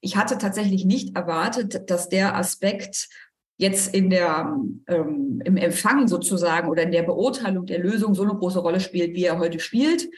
Ich 0.00 0.16
hatte 0.16 0.38
tatsächlich 0.38 0.86
nicht 0.86 1.14
erwartet, 1.14 1.88
dass 1.90 2.08
der 2.08 2.34
Aspekt 2.36 3.08
jetzt 3.56 3.94
in 3.94 4.10
der, 4.10 4.54
ähm, 4.86 5.40
im 5.44 5.56
Empfang 5.56 6.08
sozusagen 6.08 6.68
oder 6.68 6.82
in 6.82 6.92
der 6.92 7.02
Beurteilung 7.02 7.66
der 7.66 7.78
Lösung 7.78 8.14
so 8.14 8.22
eine 8.22 8.34
große 8.34 8.58
Rolle 8.58 8.80
spielt, 8.80 9.14
wie 9.14 9.24
er 9.24 9.38
heute 9.38 9.60
spielt. 9.60 10.08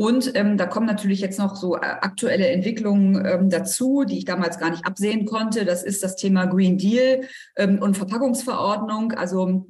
Und 0.00 0.36
ähm, 0.36 0.56
da 0.56 0.66
kommen 0.66 0.86
natürlich 0.86 1.20
jetzt 1.20 1.40
noch 1.40 1.56
so 1.56 1.74
äh, 1.74 1.80
aktuelle 1.80 2.46
Entwicklungen 2.46 3.24
ähm, 3.26 3.50
dazu, 3.50 4.04
die 4.04 4.18
ich 4.18 4.24
damals 4.24 4.60
gar 4.60 4.70
nicht 4.70 4.86
absehen 4.86 5.26
konnte. 5.26 5.64
Das 5.64 5.82
ist 5.82 6.04
das 6.04 6.14
Thema 6.14 6.46
Green 6.46 6.78
Deal 6.78 7.22
ähm, 7.56 7.80
und 7.82 7.96
Verpackungsverordnung. 7.96 9.10
Also 9.12 9.66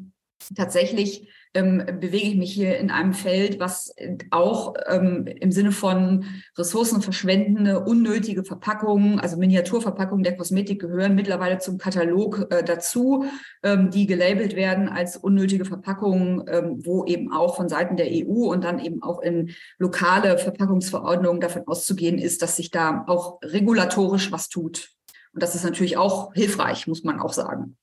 tatsächlich 0.54 1.28
ähm, 1.54 1.83
bewege 2.00 2.28
ich 2.28 2.37
mich 2.37 2.52
hier 2.52 2.78
in 2.78 2.90
einem 2.90 3.14
Feld, 3.14 3.59
was 3.59 3.95
auch 4.30 4.75
ähm, 4.87 5.26
im 5.26 5.50
Sinne 5.50 5.73
von 5.73 6.25
ressourcenverschwendende, 6.57 7.80
unnötige 7.80 8.45
Verpackungen, 8.45 9.18
also 9.18 9.37
Miniaturverpackungen 9.37 10.23
der 10.23 10.37
Kosmetik 10.37 10.80
gehören 10.80 11.14
mittlerweile 11.14 11.59
zum 11.59 11.78
Katalog 11.78 12.47
äh, 12.50 12.62
dazu, 12.62 13.25
ähm, 13.62 13.90
die 13.90 14.07
gelabelt 14.07 14.57
werden 14.57 14.88
als 14.88 15.16
unnötige 15.16 15.64
Verpackungen, 15.64 16.45
ähm, 16.49 16.80
wo 16.85 17.04
eben 17.07 17.33
auch 17.33 17.57
von 17.57 17.68
Seiten 17.68 17.97
der 17.97 18.09
EU 18.11 18.52
und 18.52 18.62
dann 18.62 18.78
eben 18.78 19.02
auch 19.02 19.21
in 19.21 19.54
lokale 19.78 20.38
Verpackungsverordnungen 20.38 21.40
davon 21.40 21.66
auszugehen 21.66 22.18
ist, 22.18 22.42
dass 22.42 22.57
sich 22.57 22.71
da 22.71 23.04
auch 23.07 23.40
regulatorisch 23.42 24.30
was 24.33 24.49
tut. 24.49 24.90
Und 25.33 25.42
das 25.42 25.54
ist 25.54 25.64
natürlich 25.64 25.97
auch 25.97 26.35
hilfreich, 26.35 26.87
muss 26.87 27.04
man 27.04 27.21
auch 27.21 27.33
sagen. 27.33 27.76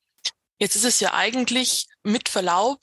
Jetzt 0.58 0.76
ist 0.76 0.86
es 0.86 1.00
ja 1.00 1.14
eigentlich 1.14 1.88
mit 2.04 2.30
Verlaub 2.30 2.80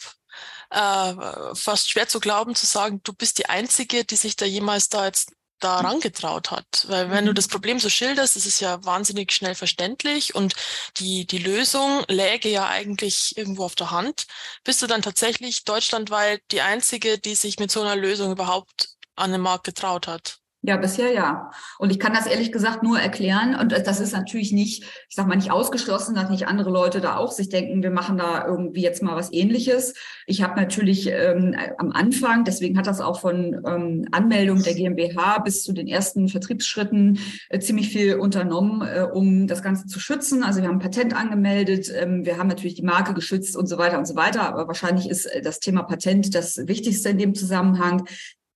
äh, 0.70 1.54
fast 1.54 1.90
schwer 1.90 2.08
zu 2.08 2.20
glauben, 2.20 2.54
zu 2.54 2.66
sagen, 2.66 3.00
du 3.02 3.12
bist 3.12 3.38
die 3.38 3.46
Einzige, 3.46 4.04
die 4.04 4.16
sich 4.16 4.36
da 4.36 4.46
jemals 4.46 4.88
da 4.88 5.06
jetzt 5.06 5.32
da 5.62 5.80
rangetraut 5.80 6.50
hat. 6.50 6.86
Weil 6.88 7.10
wenn 7.10 7.24
du 7.24 7.30
mhm. 7.32 7.36
das 7.36 7.48
Problem 7.48 7.78
so 7.78 7.88
schilderst, 7.88 8.36
ist 8.36 8.60
ja 8.60 8.84
wahnsinnig 8.84 9.32
schnell 9.32 9.54
verständlich 9.54 10.34
und 10.34 10.54
die, 10.96 11.26
die 11.26 11.38
Lösung 11.38 12.04
läge 12.08 12.48
ja 12.48 12.66
eigentlich 12.66 13.36
irgendwo 13.36 13.64
auf 13.64 13.74
der 13.74 13.90
Hand. 13.90 14.26
Bist 14.64 14.82
du 14.82 14.86
dann 14.86 15.02
tatsächlich 15.02 15.64
deutschlandweit 15.64 16.42
die 16.50 16.62
Einzige, 16.62 17.18
die 17.18 17.34
sich 17.34 17.58
mit 17.58 17.70
so 17.70 17.80
einer 17.80 17.96
Lösung 17.96 18.32
überhaupt 18.32 18.96
an 19.14 19.32
den 19.32 19.40
Markt 19.40 19.64
getraut 19.64 20.06
hat? 20.06 20.41
Ja, 20.64 20.76
bisher 20.76 21.12
ja. 21.12 21.50
Und 21.78 21.90
ich 21.90 21.98
kann 21.98 22.14
das 22.14 22.26
ehrlich 22.26 22.52
gesagt 22.52 22.84
nur 22.84 22.96
erklären. 22.96 23.56
Und 23.56 23.72
das 23.72 23.98
ist 23.98 24.12
natürlich 24.12 24.52
nicht, 24.52 24.84
ich 25.08 25.16
sag 25.16 25.26
mal, 25.26 25.34
nicht 25.34 25.50
ausgeschlossen, 25.50 26.14
dass 26.14 26.30
nicht 26.30 26.46
andere 26.46 26.70
Leute 26.70 27.00
da 27.00 27.16
auch 27.16 27.32
sich 27.32 27.48
denken, 27.48 27.82
wir 27.82 27.90
machen 27.90 28.16
da 28.16 28.46
irgendwie 28.46 28.82
jetzt 28.82 29.02
mal 29.02 29.16
was 29.16 29.32
ähnliches. 29.32 29.94
Ich 30.24 30.40
habe 30.40 30.54
natürlich 30.54 31.08
ähm, 31.10 31.56
am 31.78 31.90
Anfang, 31.90 32.44
deswegen 32.44 32.78
hat 32.78 32.86
das 32.86 33.00
auch 33.00 33.18
von 33.18 33.60
ähm, 33.66 34.06
Anmeldung 34.12 34.62
der 34.62 34.74
GmbH 34.74 35.38
bis 35.38 35.64
zu 35.64 35.72
den 35.72 35.88
ersten 35.88 36.28
Vertriebsschritten 36.28 37.18
äh, 37.48 37.58
ziemlich 37.58 37.88
viel 37.88 38.14
unternommen, 38.14 38.82
äh, 38.82 39.02
um 39.02 39.48
das 39.48 39.64
Ganze 39.64 39.88
zu 39.88 39.98
schützen. 39.98 40.44
Also 40.44 40.60
wir 40.60 40.68
haben 40.68 40.76
ein 40.76 40.78
Patent 40.78 41.16
angemeldet, 41.16 41.92
ähm, 41.92 42.24
wir 42.24 42.38
haben 42.38 42.48
natürlich 42.48 42.74
die 42.74 42.82
Marke 42.82 43.14
geschützt 43.14 43.56
und 43.56 43.66
so 43.66 43.78
weiter 43.78 43.98
und 43.98 44.06
so 44.06 44.14
weiter. 44.14 44.42
Aber 44.42 44.68
wahrscheinlich 44.68 45.10
ist 45.10 45.26
äh, 45.26 45.42
das 45.42 45.58
Thema 45.58 45.82
Patent 45.82 46.36
das 46.36 46.56
Wichtigste 46.68 47.08
in 47.08 47.18
dem 47.18 47.34
Zusammenhang. 47.34 48.06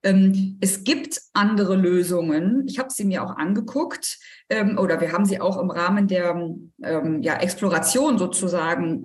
Ähm, 0.07 0.57
es 0.61 0.85
gibt 0.85 1.21
andere 1.33 1.75
Lösungen. 1.75 2.65
Ich 2.69 2.79
habe 2.79 2.91
sie 2.91 3.05
mir 3.05 3.25
auch 3.25 3.37
angeguckt 3.37 4.19
ähm, 4.49 4.79
oder 4.79 5.01
wir 5.01 5.11
haben 5.11 5.25
sie 5.25 5.41
auch 5.41 5.61
im 5.61 5.71
Rahmen 5.71 6.07
der 6.07 6.37
ähm, 6.83 7.23
ja, 7.23 7.35
Exploration 7.39 8.17
sozusagen 8.17 9.05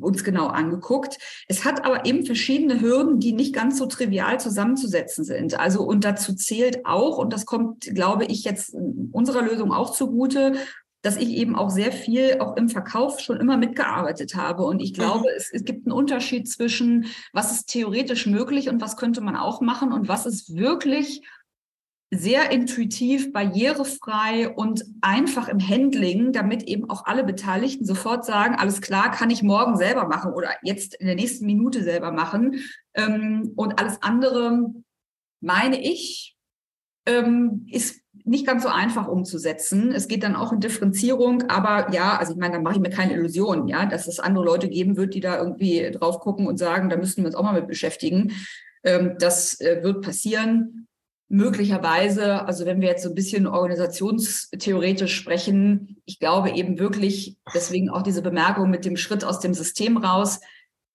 uns 0.00 0.24
genau 0.24 0.48
angeguckt. 0.48 1.16
Es 1.48 1.64
hat 1.64 1.84
aber 1.84 2.04
eben 2.04 2.26
verschiedene 2.26 2.80
Hürden, 2.80 3.20
die 3.20 3.32
nicht 3.32 3.54
ganz 3.54 3.78
so 3.78 3.86
trivial 3.86 4.38
zusammenzusetzen 4.38 5.24
sind. 5.24 5.58
Also 5.58 5.82
und 5.82 6.04
dazu 6.04 6.34
zählt 6.34 6.84
auch, 6.84 7.16
und 7.16 7.32
das 7.32 7.46
kommt, 7.46 7.86
glaube 7.94 8.26
ich, 8.26 8.44
jetzt 8.44 8.74
unserer 9.12 9.42
Lösung 9.42 9.72
auch 9.72 9.92
zugute, 9.92 10.54
dass 11.02 11.16
ich 11.16 11.28
eben 11.30 11.54
auch 11.54 11.70
sehr 11.70 11.92
viel 11.92 12.38
auch 12.40 12.56
im 12.56 12.68
Verkauf 12.68 13.20
schon 13.20 13.38
immer 13.38 13.56
mitgearbeitet 13.56 14.34
habe. 14.34 14.64
Und 14.64 14.80
ich 14.80 14.94
glaube, 14.94 15.28
mhm. 15.28 15.36
es, 15.36 15.50
es, 15.52 15.64
gibt 15.64 15.86
einen 15.86 15.96
Unterschied 15.96 16.48
zwischen, 16.48 17.06
was 17.32 17.52
ist 17.52 17.68
theoretisch 17.68 18.26
möglich 18.26 18.68
und 18.68 18.80
was 18.80 18.96
könnte 18.96 19.20
man 19.20 19.36
auch 19.36 19.60
machen 19.60 19.92
und 19.92 20.08
was 20.08 20.26
ist 20.26 20.56
wirklich 20.56 21.22
sehr 22.10 22.50
intuitiv, 22.50 23.32
barrierefrei 23.32 24.48
und 24.48 24.82
einfach 25.02 25.46
im 25.48 25.60
Handling, 25.60 26.32
damit 26.32 26.62
eben 26.62 26.88
auch 26.88 27.04
alle 27.04 27.22
Beteiligten 27.22 27.84
sofort 27.84 28.24
sagen, 28.24 28.54
alles 28.54 28.80
klar, 28.80 29.10
kann 29.10 29.30
ich 29.30 29.42
morgen 29.42 29.76
selber 29.76 30.08
machen 30.08 30.32
oder 30.32 30.50
jetzt 30.62 30.94
in 30.94 31.06
der 31.06 31.16
nächsten 31.16 31.44
Minute 31.44 31.84
selber 31.84 32.10
machen. 32.10 32.60
Ähm, 32.94 33.52
und 33.56 33.78
alles 33.78 34.02
andere, 34.02 34.72
meine 35.40 35.80
ich, 35.80 36.34
ähm, 37.06 37.66
ist 37.70 38.00
nicht 38.24 38.46
ganz 38.46 38.62
so 38.62 38.68
einfach 38.68 39.08
umzusetzen. 39.08 39.92
Es 39.92 40.08
geht 40.08 40.22
dann 40.22 40.36
auch 40.36 40.52
in 40.52 40.60
Differenzierung, 40.60 41.44
aber 41.48 41.92
ja, 41.92 42.16
also 42.16 42.32
ich 42.32 42.38
meine, 42.38 42.54
da 42.54 42.60
mache 42.60 42.74
ich 42.74 42.80
mir 42.80 42.90
keine 42.90 43.14
Illusionen, 43.14 43.68
ja, 43.68 43.86
dass 43.86 44.06
es 44.06 44.20
andere 44.20 44.44
Leute 44.44 44.68
geben 44.68 44.96
wird, 44.96 45.14
die 45.14 45.20
da 45.20 45.38
irgendwie 45.38 45.90
drauf 45.90 46.20
gucken 46.20 46.46
und 46.46 46.58
sagen, 46.58 46.88
da 46.90 46.96
müssten 46.96 47.22
wir 47.22 47.26
uns 47.26 47.36
auch 47.36 47.42
mal 47.42 47.54
mit 47.54 47.68
beschäftigen. 47.68 48.32
Ähm, 48.84 49.16
das 49.18 49.60
äh, 49.60 49.82
wird 49.82 50.02
passieren. 50.02 50.86
Möglicherweise, 51.30 52.46
also 52.46 52.64
wenn 52.64 52.80
wir 52.80 52.88
jetzt 52.88 53.02
so 53.02 53.10
ein 53.10 53.14
bisschen 53.14 53.46
organisationstheoretisch 53.46 55.14
sprechen, 55.14 55.98
ich 56.06 56.18
glaube 56.18 56.50
eben 56.50 56.78
wirklich, 56.78 57.36
deswegen 57.54 57.90
auch 57.90 58.00
diese 58.00 58.22
Bemerkung 58.22 58.70
mit 58.70 58.86
dem 58.86 58.96
Schritt 58.96 59.24
aus 59.24 59.38
dem 59.38 59.52
System 59.52 59.98
raus, 59.98 60.40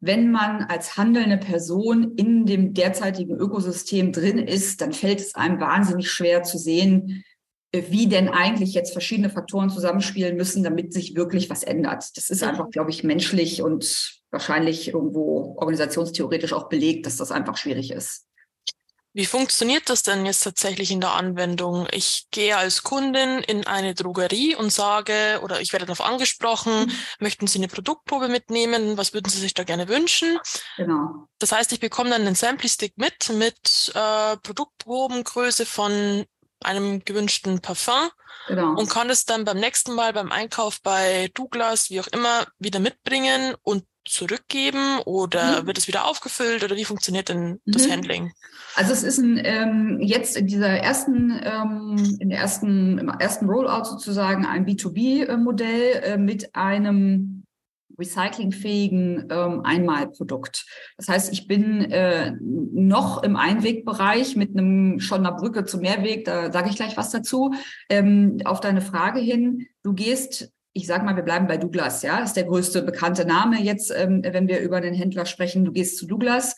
wenn 0.06 0.32
man 0.32 0.64
als 0.64 0.98
handelnde 0.98 1.38
Person 1.38 2.16
in 2.18 2.46
dem 2.46 2.74
derzeitigen 2.74 3.38
Ökosystem 3.38 4.12
drin 4.12 4.38
ist, 4.38 4.82
dann 4.82 4.92
fällt 4.92 5.22
es 5.22 5.34
einem 5.34 5.62
wahnsinnig 5.62 6.12
schwer 6.12 6.44
zu 6.44 6.58
sehen, 6.58 7.24
äh, 7.72 7.84
wie 7.90 8.08
denn 8.08 8.28
eigentlich 8.28 8.74
jetzt 8.74 8.92
verschiedene 8.92 9.30
Faktoren 9.30 9.70
zusammenspielen 9.70 10.36
müssen, 10.36 10.62
damit 10.62 10.92
sich 10.92 11.16
wirklich 11.16 11.50
was 11.50 11.64
ändert. 11.64 12.18
Das 12.18 12.30
ist 12.30 12.44
einfach, 12.44 12.70
glaube 12.70 12.90
ich, 12.90 13.06
menschlich 13.06 13.62
und 13.62 14.20
wahrscheinlich 14.30 14.90
irgendwo 14.90 15.56
organisationstheoretisch 15.58 16.52
auch 16.52 16.68
belegt, 16.68 17.06
dass 17.06 17.16
das 17.16 17.32
einfach 17.32 17.56
schwierig 17.56 17.92
ist. 17.92 18.28
Wie 19.14 19.28
funktioniert 19.28 19.90
das 19.90 20.02
denn 20.02 20.26
jetzt 20.26 20.44
tatsächlich 20.44 20.90
in 20.90 21.00
der 21.00 21.14
Anwendung? 21.14 21.88
Ich 21.92 22.28
gehe 22.32 22.58
als 22.58 22.82
Kundin 22.82 23.40
in 23.40 23.68
eine 23.68 23.94
Drogerie 23.94 24.56
und 24.56 24.72
sage, 24.72 25.40
oder 25.44 25.62
ich 25.62 25.72
werde 25.72 25.86
darauf 25.86 26.02
angesprochen, 26.02 26.86
mhm. 26.86 26.92
möchten 27.20 27.46
Sie 27.46 27.60
eine 27.60 27.68
Produktprobe 27.68 28.28
mitnehmen? 28.28 28.98
Was 28.98 29.14
würden 29.14 29.30
Sie 29.30 29.40
sich 29.40 29.54
da 29.54 29.64
gerne 29.64 29.88
wünschen? 29.88 30.40
Genau. 30.78 31.28
Das 31.38 31.52
heißt, 31.52 31.72
ich 31.74 31.80
bekomme 31.80 32.10
dann 32.10 32.22
einen 32.22 32.36
Sample-Stick 32.36 32.98
mit, 32.98 33.30
mit 33.30 33.92
äh, 33.94 34.38
Produktprobengröße 34.38 35.68
von 35.68 36.26
einem 36.64 37.04
gewünschten 37.06 37.62
Parfum 37.62 38.10
genau. 38.48 38.76
und 38.76 38.90
kann 38.90 39.10
es 39.10 39.26
dann 39.26 39.46
beim 39.46 39.60
nächsten 39.60 39.94
Mal 39.94 40.14
beim 40.14 40.32
Einkauf 40.32 40.82
bei 40.82 41.30
Douglas, 41.36 41.90
wie 41.90 42.00
auch 42.00 42.08
immer, 42.08 42.48
wieder 42.58 42.80
mitbringen 42.80 43.56
und 43.62 43.86
zurückgeben 44.06 45.00
oder 45.06 45.62
mhm. 45.62 45.68
wird 45.68 45.78
es 45.78 45.88
wieder 45.88 46.06
aufgefüllt 46.06 46.64
oder 46.64 46.76
wie 46.76 46.86
funktioniert 46.86 47.30
denn 47.30 47.60
das 47.66 47.88
mhm. 47.88 47.92
Handling? 47.92 48.32
Also 48.76 48.94
es 48.94 49.04
ist 49.04 49.20
ein, 49.20 49.40
ähm, 49.44 50.00
jetzt 50.02 50.36
in 50.36 50.48
dieser 50.48 50.70
ersten, 50.70 51.40
ähm, 51.44 52.18
in 52.20 52.30
der 52.30 52.40
ersten, 52.40 52.98
im 52.98 53.10
ersten 53.10 53.46
Rollout 53.48 53.86
sozusagen 53.86 54.46
ein 54.46 54.66
B2B-Modell 54.66 56.04
äh, 56.04 56.18
mit 56.18 56.56
einem 56.56 57.44
recyclingfähigen 57.98 59.28
ähm, 59.30 59.62
Einmalprodukt. 59.64 60.66
Das 60.98 61.08
heißt, 61.10 61.32
ich 61.32 61.48
bin 61.48 61.92
äh, 61.92 62.34
noch 62.42 63.24
im 63.24 63.36
Einwegbereich 63.36 64.36
mit 64.36 64.58
einem 64.58 65.00
schon 65.00 65.20
einer 65.20 65.36
Brücke 65.36 65.66
zum 65.66 65.82
Mehrweg, 65.82 66.26
da 66.26 66.52
sage 66.52 66.70
ich 66.70 66.76
gleich 66.76 66.98
was 66.98 67.12
dazu, 67.12 67.54
ähm, 67.90 68.40
auf 68.46 68.60
deine 68.60 68.82
Frage 68.82 69.20
hin. 69.20 69.68
Du 69.84 69.94
gehst 69.94 70.52
ich 70.74 70.88
sage 70.88 71.06
mal, 71.06 71.16
wir 71.16 71.24
bleiben 71.24 71.48
bei 71.48 71.58
Douglas, 71.58 72.02
ja, 72.02 72.20
das 72.20 72.30
ist 72.30 72.38
der 72.38 72.46
größte 72.46 72.82
bekannte 72.82 73.26
Name 73.26 73.62
jetzt, 73.62 73.94
ähm, 73.96 74.24
wenn 74.24 74.48
wir 74.48 74.60
über 74.60 74.82
den 74.82 74.94
Händler 74.94 75.26
sprechen. 75.26 75.66
Du 75.66 75.72
gehst 75.72 75.98
zu 75.98 76.08
Douglas. 76.08 76.56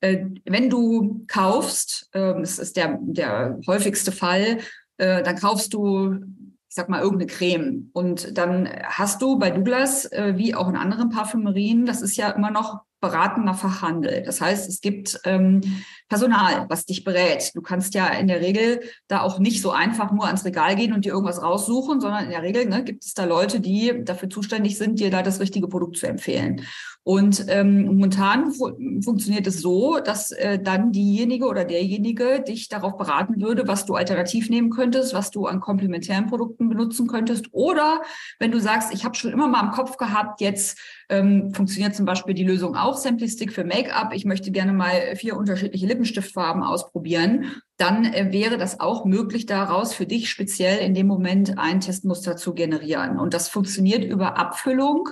Äh, 0.00 0.26
wenn 0.44 0.70
du 0.70 1.24
kaufst, 1.28 2.08
äh, 2.12 2.34
das 2.40 2.58
ist 2.58 2.76
der, 2.76 2.98
der 3.02 3.58
häufigste 3.66 4.12
Fall, 4.12 4.58
äh, 4.96 5.22
dann 5.22 5.36
kaufst 5.36 5.74
du, 5.74 6.14
ich 6.14 6.74
sag 6.74 6.88
mal, 6.88 7.02
irgendeine 7.02 7.30
Creme. 7.30 7.90
Und 7.92 8.38
dann 8.38 8.68
hast 8.84 9.20
du 9.20 9.38
bei 9.38 9.50
Douglas, 9.50 10.06
äh, 10.12 10.34
wie 10.36 10.54
auch 10.54 10.68
in 10.68 10.76
anderen 10.76 11.10
Parfümerien, 11.10 11.84
das 11.84 12.00
ist 12.00 12.16
ja 12.16 12.30
immer 12.30 12.50
noch 12.50 12.80
beratender 13.00 13.54
Fachhandel. 13.54 14.22
Das 14.22 14.40
heißt, 14.40 14.68
es 14.68 14.80
gibt 14.80 15.20
ähm, 15.24 15.60
Personal, 16.08 16.66
was 16.68 16.86
dich 16.86 17.04
berät. 17.04 17.50
Du 17.54 17.60
kannst 17.60 17.94
ja 17.94 18.06
in 18.08 18.28
der 18.28 18.40
Regel 18.40 18.80
da 19.08 19.20
auch 19.22 19.38
nicht 19.38 19.60
so 19.60 19.70
einfach 19.70 20.10
nur 20.12 20.26
ans 20.26 20.44
Regal 20.44 20.74
gehen 20.76 20.92
und 20.92 21.04
dir 21.04 21.12
irgendwas 21.12 21.42
raussuchen, 21.42 22.00
sondern 22.00 22.24
in 22.24 22.30
der 22.30 22.42
Regel 22.42 22.66
ne, 22.66 22.82
gibt 22.84 23.04
es 23.04 23.14
da 23.14 23.24
Leute, 23.24 23.60
die 23.60 24.04
dafür 24.04 24.30
zuständig 24.30 24.78
sind, 24.78 25.00
dir 25.00 25.10
da 25.10 25.22
das 25.22 25.40
richtige 25.40 25.68
Produkt 25.68 25.98
zu 25.98 26.06
empfehlen. 26.06 26.62
Und 27.08 27.46
ähm, 27.48 27.86
momentan 27.86 28.52
fu 28.52 28.68
funktioniert 29.02 29.46
es 29.46 29.62
so, 29.62 29.98
dass 29.98 30.30
äh, 30.30 30.58
dann 30.58 30.92
diejenige 30.92 31.46
oder 31.46 31.64
derjenige 31.64 32.42
dich 32.46 32.68
darauf 32.68 32.98
beraten 32.98 33.40
würde, 33.40 33.66
was 33.66 33.86
du 33.86 33.94
alternativ 33.94 34.50
nehmen 34.50 34.68
könntest, 34.68 35.14
was 35.14 35.30
du 35.30 35.46
an 35.46 35.60
komplementären 35.60 36.26
Produkten 36.26 36.68
benutzen 36.68 37.06
könntest. 37.06 37.46
Oder 37.52 38.02
wenn 38.38 38.50
du 38.50 38.60
sagst, 38.60 38.92
ich 38.92 39.06
habe 39.06 39.14
schon 39.14 39.32
immer 39.32 39.48
mal 39.48 39.64
im 39.64 39.70
Kopf 39.70 39.96
gehabt, 39.96 40.42
jetzt 40.42 40.78
ähm, 41.08 41.54
funktioniert 41.54 41.94
zum 41.94 42.04
Beispiel 42.04 42.34
die 42.34 42.44
Lösung 42.44 42.76
auch 42.76 42.98
Simplistic 42.98 43.54
für 43.54 43.64
Make-up. 43.64 44.12
Ich 44.12 44.26
möchte 44.26 44.50
gerne 44.50 44.74
mal 44.74 45.16
vier 45.16 45.38
unterschiedliche 45.38 45.86
Lippenstiftfarben 45.98 46.62
ausprobieren. 46.62 47.62
Dann 47.76 48.04
äh, 48.04 48.32
wäre 48.32 48.58
das 48.58 48.80
auch 48.80 49.04
möglich, 49.04 49.46
daraus 49.46 49.94
für 49.94 50.06
dich 50.06 50.30
speziell 50.30 50.78
in 50.78 50.94
dem 50.94 51.06
Moment 51.06 51.58
ein 51.58 51.80
Testmuster 51.80 52.36
zu 52.36 52.54
generieren. 52.54 53.18
Und 53.18 53.34
das 53.34 53.48
funktioniert 53.48 54.04
über 54.04 54.38
Abfüllung 54.38 55.08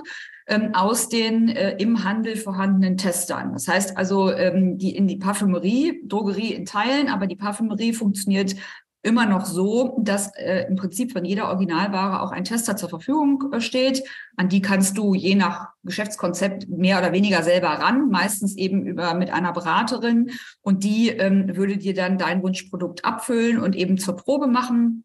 ähm, 0.47 0.75
aus 0.75 1.09
den 1.09 1.49
äh, 1.49 1.77
im 1.79 2.05
Handel 2.05 2.37
vorhandenen 2.37 2.97
Testern. 2.97 3.53
Das 3.53 3.69
heißt 3.69 3.97
also, 3.97 4.31
ähm, 4.31 4.79
die 4.79 4.95
in 4.97 5.09
die 5.09 5.17
Parfümerie, 5.17 6.03
Drogerie 6.07 6.55
in 6.55 6.65
Teilen, 6.65 7.09
aber 7.09 7.27
die 7.27 7.37
Parfümerie 7.37 7.93
funktioniert 7.93 8.55
immer 9.07 9.25
noch 9.25 9.47
so, 9.47 9.97
dass 10.01 10.35
äh, 10.37 10.67
im 10.69 10.75
Prinzip 10.75 11.13
von 11.13 11.25
jeder 11.25 11.47
Originalware 11.49 12.23
auch 12.23 12.33
ein 12.33 12.45
Tester 12.45 12.77
zur 12.77 12.89
Verfügung 12.89 13.53
äh, 13.53 13.61
steht. 13.61 14.03
An 14.37 14.49
die 14.49 14.61
kannst 14.61 14.99
du 14.99 15.15
je 15.15 15.37
nach 15.37 15.69
Geschäftskonzept 15.85 16.69
mehr 16.69 16.99
oder 16.99 17.13
weniger 17.13 17.43
selber 17.43 17.69
ran, 17.69 18.11
meistens 18.11 18.57
eben 18.57 18.85
über 18.85 19.15
mit 19.15 19.31
einer 19.31 19.53
Beraterin. 19.53 20.31
Und 20.61 20.83
die 20.83 21.11
ähm, 21.11 21.57
würde 21.57 21.77
dir 21.77 21.95
dann 21.95 22.19
dein 22.19 22.43
Wunschprodukt 22.43 23.05
abfüllen 23.05 23.61
und 23.61 23.77
eben 23.77 23.97
zur 23.97 24.17
Probe 24.17 24.49
machen. 24.49 25.05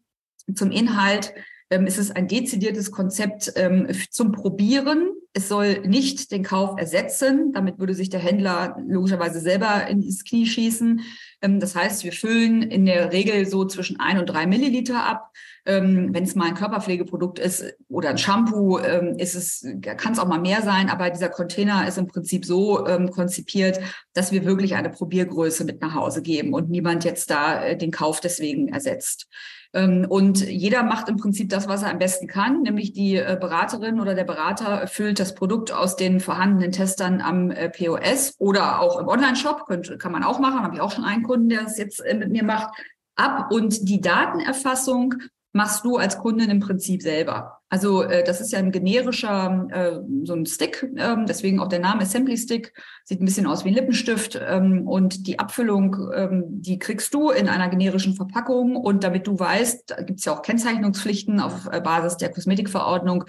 Zum 0.52 0.72
Inhalt 0.72 1.32
ähm, 1.70 1.86
ist 1.86 1.98
es 1.98 2.10
ein 2.10 2.26
dezidiertes 2.26 2.90
Konzept 2.90 3.52
ähm, 3.54 3.86
zum 4.10 4.32
Probieren. 4.32 5.10
Es 5.34 5.48
soll 5.48 5.80
nicht 5.86 6.30
den 6.30 6.42
Kauf 6.42 6.78
ersetzen. 6.78 7.52
Damit 7.52 7.78
würde 7.78 7.94
sich 7.94 8.10
der 8.10 8.20
Händler 8.20 8.76
logischerweise 8.86 9.40
selber 9.40 9.86
ins 9.86 10.24
Knie 10.24 10.46
schießen. 10.46 11.00
Ähm, 11.40 11.60
das 11.60 11.74
heißt, 11.74 12.04
wir 12.04 12.12
füllen 12.12 12.62
in 12.62 12.84
der 12.84 13.12
Regel 13.12 13.46
so 13.46 13.64
zwischen 13.64 13.98
ein 13.98 14.18
und 14.18 14.26
drei 14.26 14.46
Milliliter 14.46 15.04
ab. 15.04 15.30
Ähm, 15.64 16.12
wenn 16.12 16.24
es 16.24 16.34
mal 16.34 16.48
ein 16.48 16.54
Körperpflegeprodukt 16.54 17.38
ist 17.38 17.64
oder 17.88 18.10
ein 18.10 18.18
Shampoo, 18.18 18.78
ähm, 18.80 19.16
ist 19.18 19.34
es, 19.34 19.64
kann 19.96 20.12
es 20.12 20.18
auch 20.18 20.26
mal 20.26 20.40
mehr 20.40 20.60
sein, 20.62 20.90
aber 20.90 21.08
dieser 21.08 21.28
Container 21.28 21.86
ist 21.86 21.98
im 21.98 22.08
Prinzip 22.08 22.44
so 22.44 22.84
konzipiert, 23.12 23.78
dass 24.12 24.32
wir 24.32 24.44
wirklich 24.44 24.74
eine 24.74 24.90
Probiergröße 24.90 25.64
mit 25.64 25.80
nach 25.80 25.94
Hause 25.94 26.20
geben 26.20 26.52
und 26.52 26.68
niemand 26.68 27.04
jetzt 27.04 27.30
da 27.30 27.64
äh, 27.64 27.76
den 27.76 27.92
Kauf 27.92 28.20
deswegen 28.20 28.68
ersetzt. 28.68 29.28
Und 29.74 30.46
jeder 30.46 30.82
macht 30.82 31.08
im 31.08 31.16
Prinzip 31.16 31.48
das, 31.48 31.66
was 31.66 31.82
er 31.82 31.90
am 31.90 31.98
besten 31.98 32.26
kann, 32.26 32.60
nämlich 32.60 32.92
die 32.92 33.16
äh, 33.16 33.38
Beraterin 33.40 34.00
oder 34.00 34.14
der 34.14 34.24
Berater 34.24 34.86
füllt 34.86 35.18
das 35.18 35.34
Produkt 35.34 35.72
aus 35.72 35.96
den 35.96 36.20
vorhandenen 36.20 36.72
Testern 36.72 37.22
am 37.22 37.50
äh, 37.50 37.70
POS 37.70 38.34
oder 38.38 38.80
auch 38.80 39.00
im 39.00 39.08
Online-Shop, 39.08 39.66
kann 39.98 40.12
man 40.12 40.24
auch 40.24 40.38
machen, 40.40 40.62
habe 40.62 40.74
ich 40.74 40.82
auch 40.82 40.90
schon 40.90 41.04
einen 41.04 41.22
Kunden, 41.22 41.48
der 41.48 41.62
das 41.62 41.78
jetzt 41.78 42.00
äh, 42.00 42.14
mit 42.14 42.30
mir 42.30 42.44
macht, 42.44 42.68
ab. 43.16 43.50
Und 43.50 43.88
die 43.88 44.02
Datenerfassung 44.02 45.14
machst 45.54 45.86
du 45.86 45.96
als 45.96 46.18
Kundin 46.18 46.50
im 46.50 46.60
Prinzip 46.60 47.00
selber. 47.00 47.61
Also 47.72 48.02
äh, 48.02 48.22
das 48.22 48.42
ist 48.42 48.52
ja 48.52 48.58
ein 48.58 48.70
generischer, 48.70 49.66
äh, 49.70 50.26
so 50.26 50.34
ein 50.34 50.44
Stick, 50.44 50.86
äh, 50.94 51.16
deswegen 51.26 51.58
auch 51.58 51.68
der 51.68 51.78
Name 51.78 52.02
Assembly 52.02 52.36
Stick, 52.36 52.74
sieht 53.02 53.22
ein 53.22 53.24
bisschen 53.24 53.46
aus 53.46 53.64
wie 53.64 53.70
ein 53.70 53.74
Lippenstift 53.74 54.38
ähm, 54.46 54.86
und 54.86 55.26
die 55.26 55.38
Abfüllung, 55.38 55.96
ähm, 56.14 56.44
die 56.48 56.78
kriegst 56.78 57.14
du 57.14 57.30
in 57.30 57.48
einer 57.48 57.70
generischen 57.70 58.14
Verpackung 58.14 58.76
und 58.76 59.04
damit 59.04 59.26
du 59.26 59.38
weißt, 59.38 59.84
da 59.86 60.02
gibt's 60.02 60.26
ja 60.26 60.34
auch 60.34 60.42
Kennzeichnungspflichten 60.42 61.40
auf 61.40 61.66
äh, 61.72 61.80
Basis 61.80 62.18
der 62.18 62.30
Kosmetikverordnung, 62.30 63.24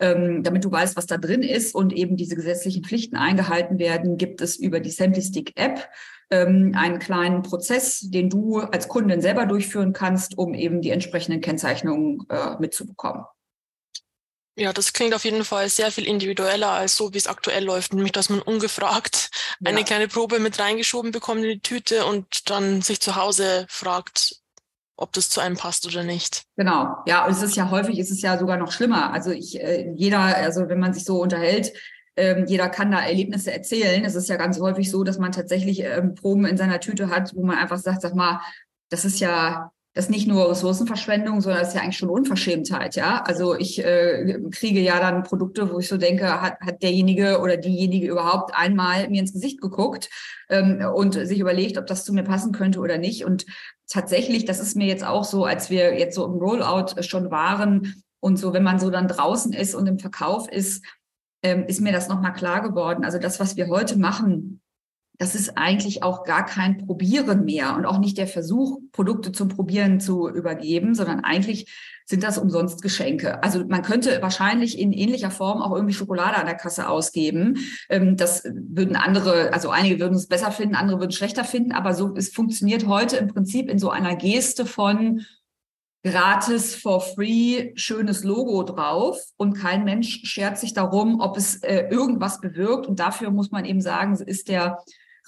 ähm, 0.00 0.42
damit 0.42 0.64
du 0.64 0.72
weißt, 0.72 0.96
was 0.96 1.06
da 1.06 1.16
drin 1.16 1.44
ist 1.44 1.72
und 1.72 1.92
eben 1.92 2.16
diese 2.16 2.34
gesetzlichen 2.34 2.82
Pflichten 2.82 3.14
eingehalten 3.14 3.78
werden, 3.78 4.16
gibt 4.16 4.40
es 4.40 4.56
über 4.56 4.80
die 4.80 4.90
Samplistic 4.90 5.52
App 5.54 5.88
ähm, 6.30 6.72
einen 6.74 6.98
kleinen 6.98 7.42
Prozess, 7.42 8.00
den 8.00 8.28
du 8.28 8.58
als 8.58 8.88
Kundin 8.88 9.20
selber 9.20 9.46
durchführen 9.46 9.92
kannst, 9.92 10.36
um 10.36 10.52
eben 10.52 10.80
die 10.80 10.90
entsprechenden 10.90 11.40
Kennzeichnungen 11.40 12.26
äh, 12.28 12.56
mitzubekommen. 12.58 13.22
Ja, 14.56 14.72
das 14.72 14.92
klingt 14.92 15.14
auf 15.14 15.24
jeden 15.24 15.44
Fall 15.44 15.68
sehr 15.68 15.90
viel 15.90 16.06
individueller 16.06 16.70
als 16.70 16.96
so, 16.96 17.12
wie 17.12 17.18
es 17.18 17.26
aktuell 17.26 17.64
läuft, 17.64 17.92
nämlich 17.92 18.12
dass 18.12 18.28
man 18.28 18.40
ungefragt 18.40 19.30
ja. 19.60 19.70
eine 19.70 19.82
kleine 19.82 20.06
Probe 20.06 20.38
mit 20.38 20.60
reingeschoben 20.60 21.10
bekommt 21.10 21.42
in 21.42 21.50
die 21.50 21.60
Tüte 21.60 22.06
und 22.06 22.50
dann 22.50 22.80
sich 22.80 23.00
zu 23.00 23.16
Hause 23.16 23.66
fragt, 23.68 24.36
ob 24.96 25.12
das 25.12 25.28
zu 25.28 25.40
einem 25.40 25.56
passt 25.56 25.86
oder 25.86 26.04
nicht. 26.04 26.44
Genau, 26.56 26.98
ja, 27.06 27.24
und 27.24 27.32
es 27.32 27.42
ist 27.42 27.56
ja 27.56 27.70
häufig, 27.70 27.98
ist 27.98 28.12
es 28.12 28.22
ja 28.22 28.38
sogar 28.38 28.56
noch 28.56 28.70
schlimmer. 28.70 29.12
Also 29.12 29.32
ich, 29.32 29.60
äh, 29.60 29.90
jeder, 29.96 30.20
also 30.20 30.68
wenn 30.68 30.78
man 30.78 30.94
sich 30.94 31.04
so 31.04 31.20
unterhält, 31.20 31.72
ähm, 32.16 32.44
jeder 32.46 32.68
kann 32.68 32.92
da 32.92 33.00
Erlebnisse 33.00 33.52
erzählen. 33.52 34.04
Es 34.04 34.14
ist 34.14 34.28
ja 34.28 34.36
ganz 34.36 34.60
häufig 34.60 34.88
so, 34.88 35.02
dass 35.02 35.18
man 35.18 35.32
tatsächlich 35.32 35.80
ähm, 35.80 36.14
Proben 36.14 36.46
in 36.46 36.56
seiner 36.56 36.78
Tüte 36.78 37.10
hat, 37.10 37.34
wo 37.34 37.44
man 37.44 37.58
einfach 37.58 37.78
sagt, 37.78 38.02
sag 38.02 38.14
mal, 38.14 38.40
das 38.88 39.04
ist 39.04 39.18
ja 39.18 39.72
das 39.94 40.08
nicht 40.08 40.26
nur 40.26 40.50
Ressourcenverschwendung, 40.50 41.40
sondern 41.40 41.60
das 41.60 41.68
ist 41.68 41.74
ja 41.74 41.82
eigentlich 41.82 41.98
schon 41.98 42.10
Unverschämtheit, 42.10 42.96
ja. 42.96 43.22
Also 43.22 43.54
ich 43.56 43.82
äh, 43.82 44.40
kriege 44.50 44.80
ja 44.80 44.98
dann 44.98 45.22
Produkte, 45.22 45.72
wo 45.72 45.78
ich 45.78 45.88
so 45.88 45.96
denke, 45.96 46.42
hat, 46.42 46.60
hat 46.60 46.82
derjenige 46.82 47.40
oder 47.40 47.56
diejenige 47.56 48.08
überhaupt 48.08 48.52
einmal 48.54 49.08
mir 49.08 49.20
ins 49.20 49.32
Gesicht 49.32 49.60
geguckt 49.60 50.10
ähm, 50.48 50.84
und 50.94 51.14
sich 51.14 51.38
überlegt, 51.38 51.78
ob 51.78 51.86
das 51.86 52.04
zu 52.04 52.12
mir 52.12 52.24
passen 52.24 52.50
könnte 52.50 52.80
oder 52.80 52.98
nicht. 52.98 53.24
Und 53.24 53.46
tatsächlich, 53.88 54.44
das 54.44 54.58
ist 54.58 54.74
mir 54.74 54.88
jetzt 54.88 55.04
auch 55.04 55.22
so, 55.22 55.44
als 55.44 55.70
wir 55.70 55.96
jetzt 55.96 56.16
so 56.16 56.24
im 56.26 56.32
Rollout 56.32 57.00
schon 57.02 57.30
waren 57.30 57.94
und 58.18 58.36
so, 58.36 58.52
wenn 58.52 58.64
man 58.64 58.80
so 58.80 58.90
dann 58.90 59.06
draußen 59.06 59.52
ist 59.52 59.76
und 59.76 59.86
im 59.86 60.00
Verkauf 60.00 60.50
ist, 60.50 60.84
ähm, 61.44 61.66
ist 61.68 61.80
mir 61.80 61.92
das 61.92 62.08
nochmal 62.08 62.32
klar 62.32 62.62
geworden. 62.62 63.04
Also 63.04 63.18
das, 63.18 63.38
was 63.38 63.54
wir 63.54 63.68
heute 63.68 63.96
machen, 63.96 64.60
das 65.18 65.34
ist 65.36 65.56
eigentlich 65.56 66.02
auch 66.02 66.24
gar 66.24 66.44
kein 66.44 66.86
Probieren 66.86 67.44
mehr 67.44 67.76
und 67.76 67.86
auch 67.86 67.98
nicht 67.98 68.18
der 68.18 68.26
Versuch, 68.26 68.80
Produkte 68.90 69.30
zum 69.30 69.48
Probieren 69.48 70.00
zu 70.00 70.28
übergeben, 70.28 70.94
sondern 70.94 71.20
eigentlich 71.20 71.72
sind 72.04 72.22
das 72.22 72.36
umsonst 72.36 72.82
Geschenke. 72.82 73.42
Also 73.42 73.64
man 73.64 73.82
könnte 73.82 74.20
wahrscheinlich 74.20 74.78
in 74.78 74.92
ähnlicher 74.92 75.30
Form 75.30 75.62
auch 75.62 75.74
irgendwie 75.74 75.94
Schokolade 75.94 76.36
an 76.36 76.46
der 76.46 76.56
Kasse 76.56 76.88
ausgeben. 76.88 77.58
Ähm, 77.88 78.16
das 78.16 78.44
würden 78.44 78.96
andere, 78.96 79.52
also 79.52 79.70
einige 79.70 80.00
würden 80.00 80.16
es 80.16 80.26
besser 80.26 80.50
finden, 80.50 80.74
andere 80.74 80.98
würden 80.98 81.10
es 81.10 81.16
schlechter 81.16 81.44
finden, 81.44 81.72
aber 81.72 81.94
so, 81.94 82.14
es 82.16 82.30
funktioniert 82.30 82.86
heute 82.86 83.16
im 83.16 83.28
Prinzip 83.28 83.70
in 83.70 83.78
so 83.78 83.90
einer 83.90 84.16
Geste 84.16 84.66
von 84.66 85.24
gratis 86.02 86.74
for 86.74 87.00
free 87.00 87.72
schönes 87.76 88.24
Logo 88.24 88.62
drauf 88.64 89.18
und 89.38 89.54
kein 89.54 89.84
Mensch 89.84 90.20
schert 90.24 90.58
sich 90.58 90.74
darum, 90.74 91.20
ob 91.20 91.38
es 91.38 91.62
äh, 91.62 91.88
irgendwas 91.88 92.40
bewirkt. 92.40 92.86
Und 92.86 93.00
dafür 93.00 93.30
muss 93.30 93.50
man 93.50 93.64
eben 93.64 93.80
sagen, 93.80 94.14
ist 94.14 94.48
der 94.48 94.78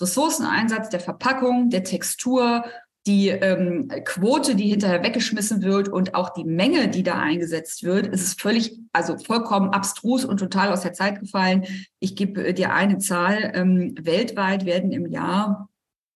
Ressourceneinsatz 0.00 0.88
der 0.88 1.00
Verpackung, 1.00 1.70
der 1.70 1.85
Textur, 1.85 2.64
die 3.06 3.28
ähm, 3.28 3.88
Quote, 4.04 4.56
die 4.56 4.68
hinterher 4.68 5.02
weggeschmissen 5.02 5.62
wird 5.62 5.88
und 5.88 6.14
auch 6.14 6.30
die 6.30 6.44
Menge, 6.44 6.88
die 6.88 7.04
da 7.04 7.14
eingesetzt 7.14 7.85
wird, 7.85 8.09
ist 8.09 8.22
es 8.22 8.35
völlig, 8.35 8.78
also 8.92 9.16
vollkommen 9.16 9.70
abstrus 9.70 10.24
und 10.24 10.38
total 10.38 10.72
aus 10.72 10.80
der 10.80 10.92
Zeit 10.92 11.20
gefallen. 11.20 11.64
Ich 12.00 12.16
gebe 12.16 12.52
dir 12.52 12.74
eine 12.74 12.98
Zahl. 12.98 13.52
Ähm, 13.54 13.94
weltweit 14.00 14.66
werden 14.66 14.90
im 14.90 15.06
Jahr 15.06 15.68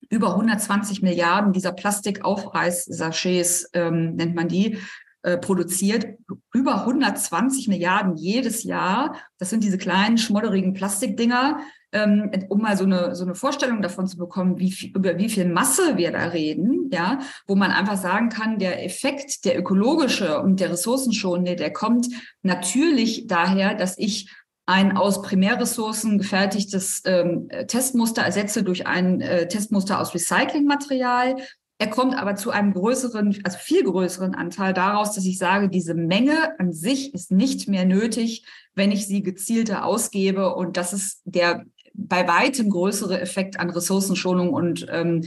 über 0.09 0.31
120 0.31 1.03
Milliarden 1.03 1.53
dieser 1.53 1.71
Plastikaufreiß-Sachets, 1.73 3.71
ähm, 3.73 4.17
nennt 4.17 4.35
man 4.35 4.49
die, 4.49 4.79
äh, 5.23 5.39
produziert. 5.39 6.19
Über 6.53 6.85
120 6.87 7.69
Milliarden 7.69 8.17
jedes 8.17 8.65
Jahr. 8.65 9.15
Das 9.39 9.51
sind 9.51 9.63
diese 9.63 9.79
kleinen, 9.79 10.19
schmodderigen 10.19 10.75
Plastikdinger 10.75 11.61
ähm, 11.93 12.31
um 12.49 12.61
mal 12.61 12.77
so 12.77 12.85
eine, 12.85 13.15
so 13.15 13.25
eine 13.25 13.35
Vorstellung 13.35 13.83
davon 13.83 14.07
zu 14.07 14.17
bekommen, 14.17 14.59
wie 14.59 14.73
viel, 14.73 14.91
über 14.91 15.19
wie 15.19 15.29
viel 15.29 15.47
Masse 15.47 15.97
wir 15.97 16.13
da 16.13 16.27
reden, 16.27 16.91
ja, 16.93 17.19
wo 17.47 17.55
man 17.55 17.71
einfach 17.71 17.97
sagen 17.97 18.29
kann, 18.29 18.59
der 18.59 18.85
Effekt, 18.85 19.45
der 19.45 19.59
ökologische 19.59 20.41
und 20.41 20.61
der 20.61 20.71
ressourcenschonende, 20.71 21.57
der 21.57 21.73
kommt 21.73 22.07
natürlich 22.43 23.27
daher, 23.27 23.75
dass 23.75 23.99
ich 23.99 24.31
ein 24.67 24.97
aus 24.97 25.23
Primärressourcen 25.23 26.19
gefertigtes 26.19 27.03
ähm, 27.05 27.49
Testmuster 27.67 28.23
ersetze 28.23 28.63
durch 28.63 28.87
ein 28.87 29.21
äh, 29.21 29.49
Testmuster 29.49 30.01
aus 30.01 30.15
Recyclingmaterial. 30.15 31.37
Er 31.79 31.89
kommt 31.89 32.15
aber 32.15 32.37
zu 32.37 32.51
einem 32.51 32.75
größeren, 32.75 33.39
also 33.43 33.59
viel 33.59 33.83
größeren 33.83 34.35
Anteil 34.35 34.75
daraus, 34.75 35.15
dass 35.15 35.25
ich 35.25 35.39
sage, 35.39 35.71
diese 35.71 35.95
Menge 35.95 36.61
an 36.61 36.73
sich 36.73 37.15
ist 37.15 37.33
nicht 37.33 37.69
mehr 37.69 37.85
nötig, 37.85 38.45
wenn 38.75 38.93
ich 38.93 39.07
sie 39.07 39.23
gezielter 39.23 39.85
ausgebe. 39.85 40.55
Und 40.55 40.77
das 40.77 40.93
ist 40.93 41.23
der 41.25 41.65
bei 42.09 42.27
weitem 42.27 42.71
größere 42.71 43.21
Effekt 43.21 43.59
an 43.59 43.71
Ressourcenschonung 43.71 44.53
und 44.53 44.87
ähm, 44.91 45.25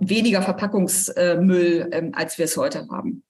weniger 0.00 0.42
Verpackungsmüll, 0.42 1.88
ähm, 1.92 2.12
als 2.14 2.38
wir 2.38 2.44
es 2.44 2.56
heute 2.56 2.86
haben. 2.90 3.22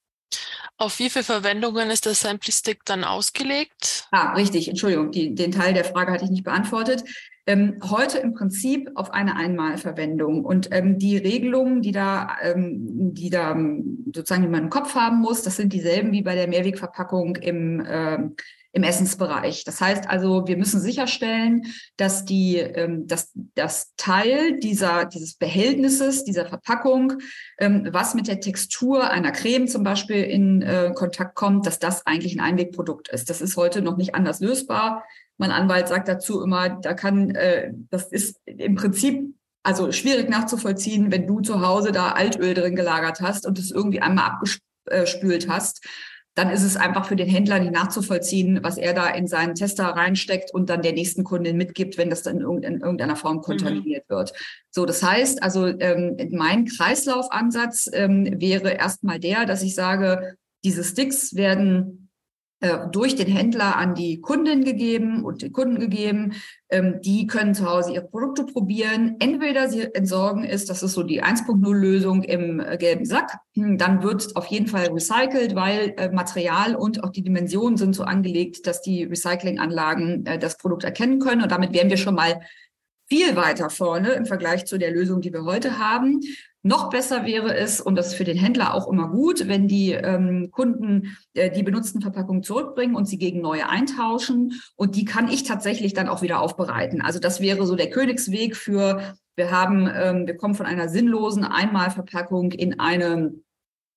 Auf 0.77 0.99
wie 0.99 1.09
viele 1.09 1.25
Verwendungen 1.25 1.91
ist 1.91 2.05
der 2.05 2.15
Simplistic 2.15 2.85
dann 2.85 3.05
ausgelegt? 3.05 4.09
Ah, 4.11 4.33
richtig, 4.35 4.69
Entschuldigung, 4.69 5.13
die, 5.13 5.35
den 5.35 5.53
Teil 5.53 5.73
der 5.73 5.85
Frage 5.85 6.13
hatte 6.13 6.25
ich 6.25 6.31
nicht 6.31 6.45
beantwortet. 6.45 7.05
Ähm, 7.47 7.79
heute 7.83 8.19
im 8.19 8.35
Prinzip 8.35 8.91
auf 8.95 9.13
eine 9.13 9.37
Einmalverwendung. 9.37 10.45
Und 10.45 10.71
ähm, 10.73 10.99
die 10.99 11.17
Regelungen, 11.17 11.83
die 11.83 11.93
da, 11.93 12.37
ähm, 12.43 13.15
die 13.15 13.31
da 13.31 13.53
ähm, 13.53 14.05
sozusagen 14.15 14.43
die 14.43 14.49
man 14.49 14.65
im 14.65 14.71
Kopf 14.71 14.95
haben 14.95 15.21
muss, 15.21 15.43
das 15.43 15.57
sind 15.57 15.73
dieselben 15.73 16.11
wie 16.13 16.23
bei 16.23 16.35
der 16.35 16.49
Mehrwegverpackung 16.49 17.37
im 17.37 17.85
ähm, 17.87 18.35
im 18.75 18.83
Essensbereich. 18.83 19.63
Das 19.65 19.81
heißt 19.81 20.11
also, 20.11 20.49
wir 20.49 20.57
müssen 20.57 20.81
sicherstellen, 20.81 21.63
dass 21.97 22.25
die, 22.25 22.57
ähm, 22.59 23.07
dass 23.07 23.31
das 23.55 23.95
Teil 23.97 24.59
dieser, 24.59 25.05
dieses 25.05 25.35
Behältnisses, 25.35 26.25
dieser 26.25 26.47
Verpackung, 26.47 27.15
ähm, 27.59 27.89
was 27.93 28.15
mit 28.15 28.27
der 28.27 28.41
Textur 28.41 29.09
einer 29.09 29.31
Creme 29.31 29.69
zum 29.69 29.85
Beispiel 29.85 30.25
in 30.25 30.61
äh, 30.63 30.93
Kontakt 30.93 31.37
kommt, 31.37 31.67
dass 31.67 31.79
das 31.79 32.05
eigentlich 32.05 32.35
ein 32.35 32.41
Einwegprodukt 32.41 33.09
ist. 33.09 33.31
Das 33.31 33.41
ist 33.41 33.57
heute 33.57 33.81
noch 33.81 33.97
nicht 33.97 34.17
anders 34.17 34.41
lösbar. 34.41 35.05
Mein 35.39 35.53
Anwalt 35.53 35.87
sagt 35.87 36.09
dazu 36.09 36.43
immer, 36.43 36.69
da 36.69 36.95
kann, 36.95 37.31
äh, 37.31 37.73
das 37.91 38.11
ist 38.11 38.41
im 38.45 38.75
Prinzip 38.75 39.35
also 39.63 39.93
schwierig 39.93 40.29
nachzuvollziehen, 40.29 41.13
wenn 41.13 41.29
du 41.29 41.41
zu 41.41 41.65
Hause 41.65 41.93
da 41.93 42.11
Altöl 42.11 42.55
drin 42.55 42.75
gelagert 42.75 43.21
hast 43.21 43.47
und 43.47 43.57
es 43.59 43.71
irgendwie 43.71 44.01
einmal 44.01 44.33
abgespült 44.33 45.49
hast 45.49 45.81
dann 46.35 46.51
ist 46.51 46.65
es 46.65 46.77
einfach 46.77 47.07
für 47.07 47.17
den 47.17 47.29
Händler 47.29 47.61
nicht 47.61 47.73
nachzuvollziehen, 47.73 48.61
was 48.63 48.77
er 48.77 48.93
da 48.93 49.09
in 49.09 49.29
seinen 49.29 49.55
Tester 49.55 49.85
reinsteckt 49.85 50.53
und 50.53 50.69
dann 50.69 50.83
der 50.83 50.93
nächsten 50.93 51.23
Kundin 51.23 51.57
mitgibt, 51.57 51.97
wenn 51.97 52.11
das 52.11 52.23
dann 52.23 52.39
in 52.39 52.81
irgendeiner 52.81 53.17
Form 53.17 53.41
kontaminiert 53.41 54.05
mhm. 54.09 54.15
wird. 54.15 54.33
So, 54.71 54.85
das 54.85 55.03
heißt 55.03 55.43
also, 55.43 55.67
ähm, 55.67 56.17
mein 56.33 56.67
Kreislaufansatz 56.67 57.89
ähm, 57.93 58.41
wäre 58.41 58.71
erstmal 58.71 59.21
der, 59.21 59.47
dass 59.47 59.63
ich 59.63 59.75
sage, 59.75 60.37
diese 60.65 60.83
Sticks 60.83 61.37
werden 61.37 62.04
durch 62.93 63.15
den 63.15 63.27
Händler 63.27 63.77
an 63.77 63.95
die 63.95 64.21
Kunden 64.21 64.65
gegeben 64.65 65.25
und 65.25 65.43
den 65.43 65.53
Kunden 65.53 65.79
gegeben. 65.79 66.33
Ähm, 66.71 67.01
die 67.03 67.27
können 67.27 67.55
zu 67.55 67.69
Hause 67.69 67.93
ihre 67.93 68.07
Produkte 68.07 68.45
probieren. 68.45 69.17
Entweder 69.19 69.69
sie 69.69 69.95
entsorgen 69.95 70.45
es, 70.45 70.65
das 70.65 70.83
ist 70.83 70.95
so 70.95 71.03
die 71.03 71.23
1.0-Lösung 71.23 72.23
im 72.23 72.61
äh, 72.61 72.79
gelben 72.79 73.05
Sack. 73.05 73.37
Hm, 73.55 73.77
dann 73.77 74.03
wird 74.03 74.35
auf 74.35 74.47
jeden 74.47 74.67
Fall 74.67 74.89
recycelt, 74.89 75.55
weil 75.55 75.95
äh, 75.99 76.11
Material 76.11 76.75
und 76.75 77.05
auch 77.05 77.11
die 77.11 77.23
Dimensionen 77.23 77.77
sind 77.77 77.95
so 77.95 78.05
angelegt, 78.05 78.67
dass 78.67 78.81
die 78.81 79.05
Recyclinganlagen 79.05 80.25
das 80.41 80.57
Produkt 80.57 80.85
erkennen 80.85 81.19
können. 81.19 81.43
Und 81.43 81.53
damit 81.53 81.75
wären 81.75 81.91
wir 81.91 81.97
schon 81.97 82.15
mal 82.15 82.41
viel 83.09 83.37
weiter 83.37 83.69
vorne 83.69 84.13
im 84.13 84.27
Vergleich 84.27 84.65
zu 84.65 84.79
der 84.79 84.91
Lösung, 84.91 85.21
die 85.21 85.33
wir 85.33 85.45
heute 85.45 85.79
haben. 85.79 86.21
Noch 86.67 86.89
besser 86.89 87.27
wäre 87.27 87.55
es, 87.55 87.79
und 87.79 87.95
das 87.95 88.09
ist 88.09 88.15
für 88.15 88.25
den 88.25 88.39
Händler 88.39 88.73
auch 88.73 88.89
immer 88.91 89.11
gut, 89.11 89.49
wenn 89.49 89.69
die 89.69 89.93
ähm, 89.93 90.49
Kunden 90.51 91.15
äh, 91.35 91.51
die 91.51 91.63
benutzten 91.63 92.01
Verpackungen 92.01 92.43
zurückbringen 92.43 92.97
und 92.97 93.05
sie 93.05 93.19
gegen 93.19 93.43
neue 93.43 93.69
eintauschen. 93.69 94.55
Und 94.75 94.97
die 94.97 95.05
kann 95.05 95.29
ich 95.29 95.43
tatsächlich 95.43 95.93
dann 95.93 96.09
auch 96.09 96.23
wieder 96.23 96.41
aufbereiten. 96.41 97.03
Also 97.03 97.21
das 97.21 97.43
wäre 97.43 97.67
so 97.67 97.77
der 97.77 97.91
Königsweg 97.91 98.57
für, 98.57 99.15
wir 99.37 99.51
haben, 99.51 99.87
ähm, 99.95 100.27
wir 100.27 100.39
kommen 100.39 100.55
von 100.55 100.65
einer 100.65 100.89
sinnlosen 100.89 101.45
Einmalverpackung 101.45 102.53
in 102.53 102.81
eine 102.81 103.35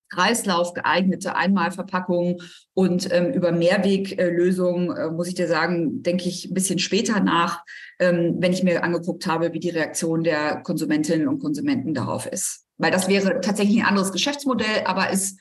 Kreislauf 0.10 0.74
geeignete 0.74 1.36
Einmalverpackungen 1.36 2.38
und 2.74 3.12
ähm, 3.12 3.34
über 3.34 3.52
Mehrweglösungen 3.52 4.96
äh, 4.96 5.10
muss 5.10 5.28
ich 5.28 5.36
dir 5.36 5.48
sagen, 5.48 6.04
denke 6.04 6.28
ich 6.28 6.46
ein 6.46 6.54
bisschen 6.54 6.80
später 6.80 7.20
nach, 7.20 7.64
ähm, 8.00 8.38
wenn 8.40 8.54
ich 8.54 8.64
mir 8.64 8.84
angeguckt 8.84 9.28
habe, 9.28 9.54
wie 9.54 9.60
die 9.60 9.70
Reaktion 9.70 10.24
der 10.24 10.62
Konsumentinnen 10.62 11.28
und 11.28 11.40
Konsumenten 11.40 11.94
darauf 11.94 12.26
ist. 12.26 12.66
Weil 12.78 12.92
das 12.92 13.08
wäre 13.08 13.42
tatsächlich 13.42 13.80
ein 13.80 13.88
anderes 13.88 14.12
Geschäftsmodell, 14.12 14.84
aber 14.86 15.10
ist 15.10 15.40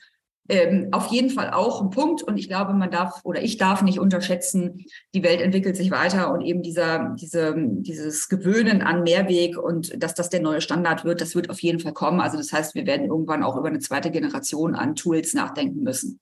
ähm, 0.49 0.89
auf 0.91 1.07
jeden 1.07 1.29
Fall 1.29 1.51
auch 1.51 1.81
ein 1.81 1.89
Punkt. 1.89 2.23
Und 2.23 2.37
ich 2.37 2.47
glaube, 2.47 2.73
man 2.73 2.91
darf 2.91 3.21
oder 3.23 3.41
ich 3.41 3.57
darf 3.57 3.81
nicht 3.81 3.99
unterschätzen, 3.99 4.85
die 5.13 5.23
Welt 5.23 5.41
entwickelt 5.41 5.75
sich 5.75 5.91
weiter 5.91 6.31
und 6.31 6.41
eben 6.41 6.61
dieser, 6.61 7.15
diese, 7.19 7.55
dieses 7.57 8.29
Gewöhnen 8.29 8.81
an 8.81 9.03
Mehrweg 9.03 9.57
und 9.57 10.01
dass 10.01 10.13
das 10.13 10.29
der 10.29 10.41
neue 10.41 10.61
Standard 10.61 11.05
wird, 11.05 11.21
das 11.21 11.35
wird 11.35 11.49
auf 11.49 11.59
jeden 11.61 11.79
Fall 11.79 11.93
kommen. 11.93 12.21
Also 12.21 12.37
das 12.37 12.51
heißt, 12.53 12.75
wir 12.75 12.85
werden 12.85 13.07
irgendwann 13.07 13.43
auch 13.43 13.57
über 13.57 13.67
eine 13.67 13.79
zweite 13.79 14.11
Generation 14.11 14.75
an 14.75 14.95
Tools 14.95 15.33
nachdenken 15.33 15.83
müssen. 15.83 16.19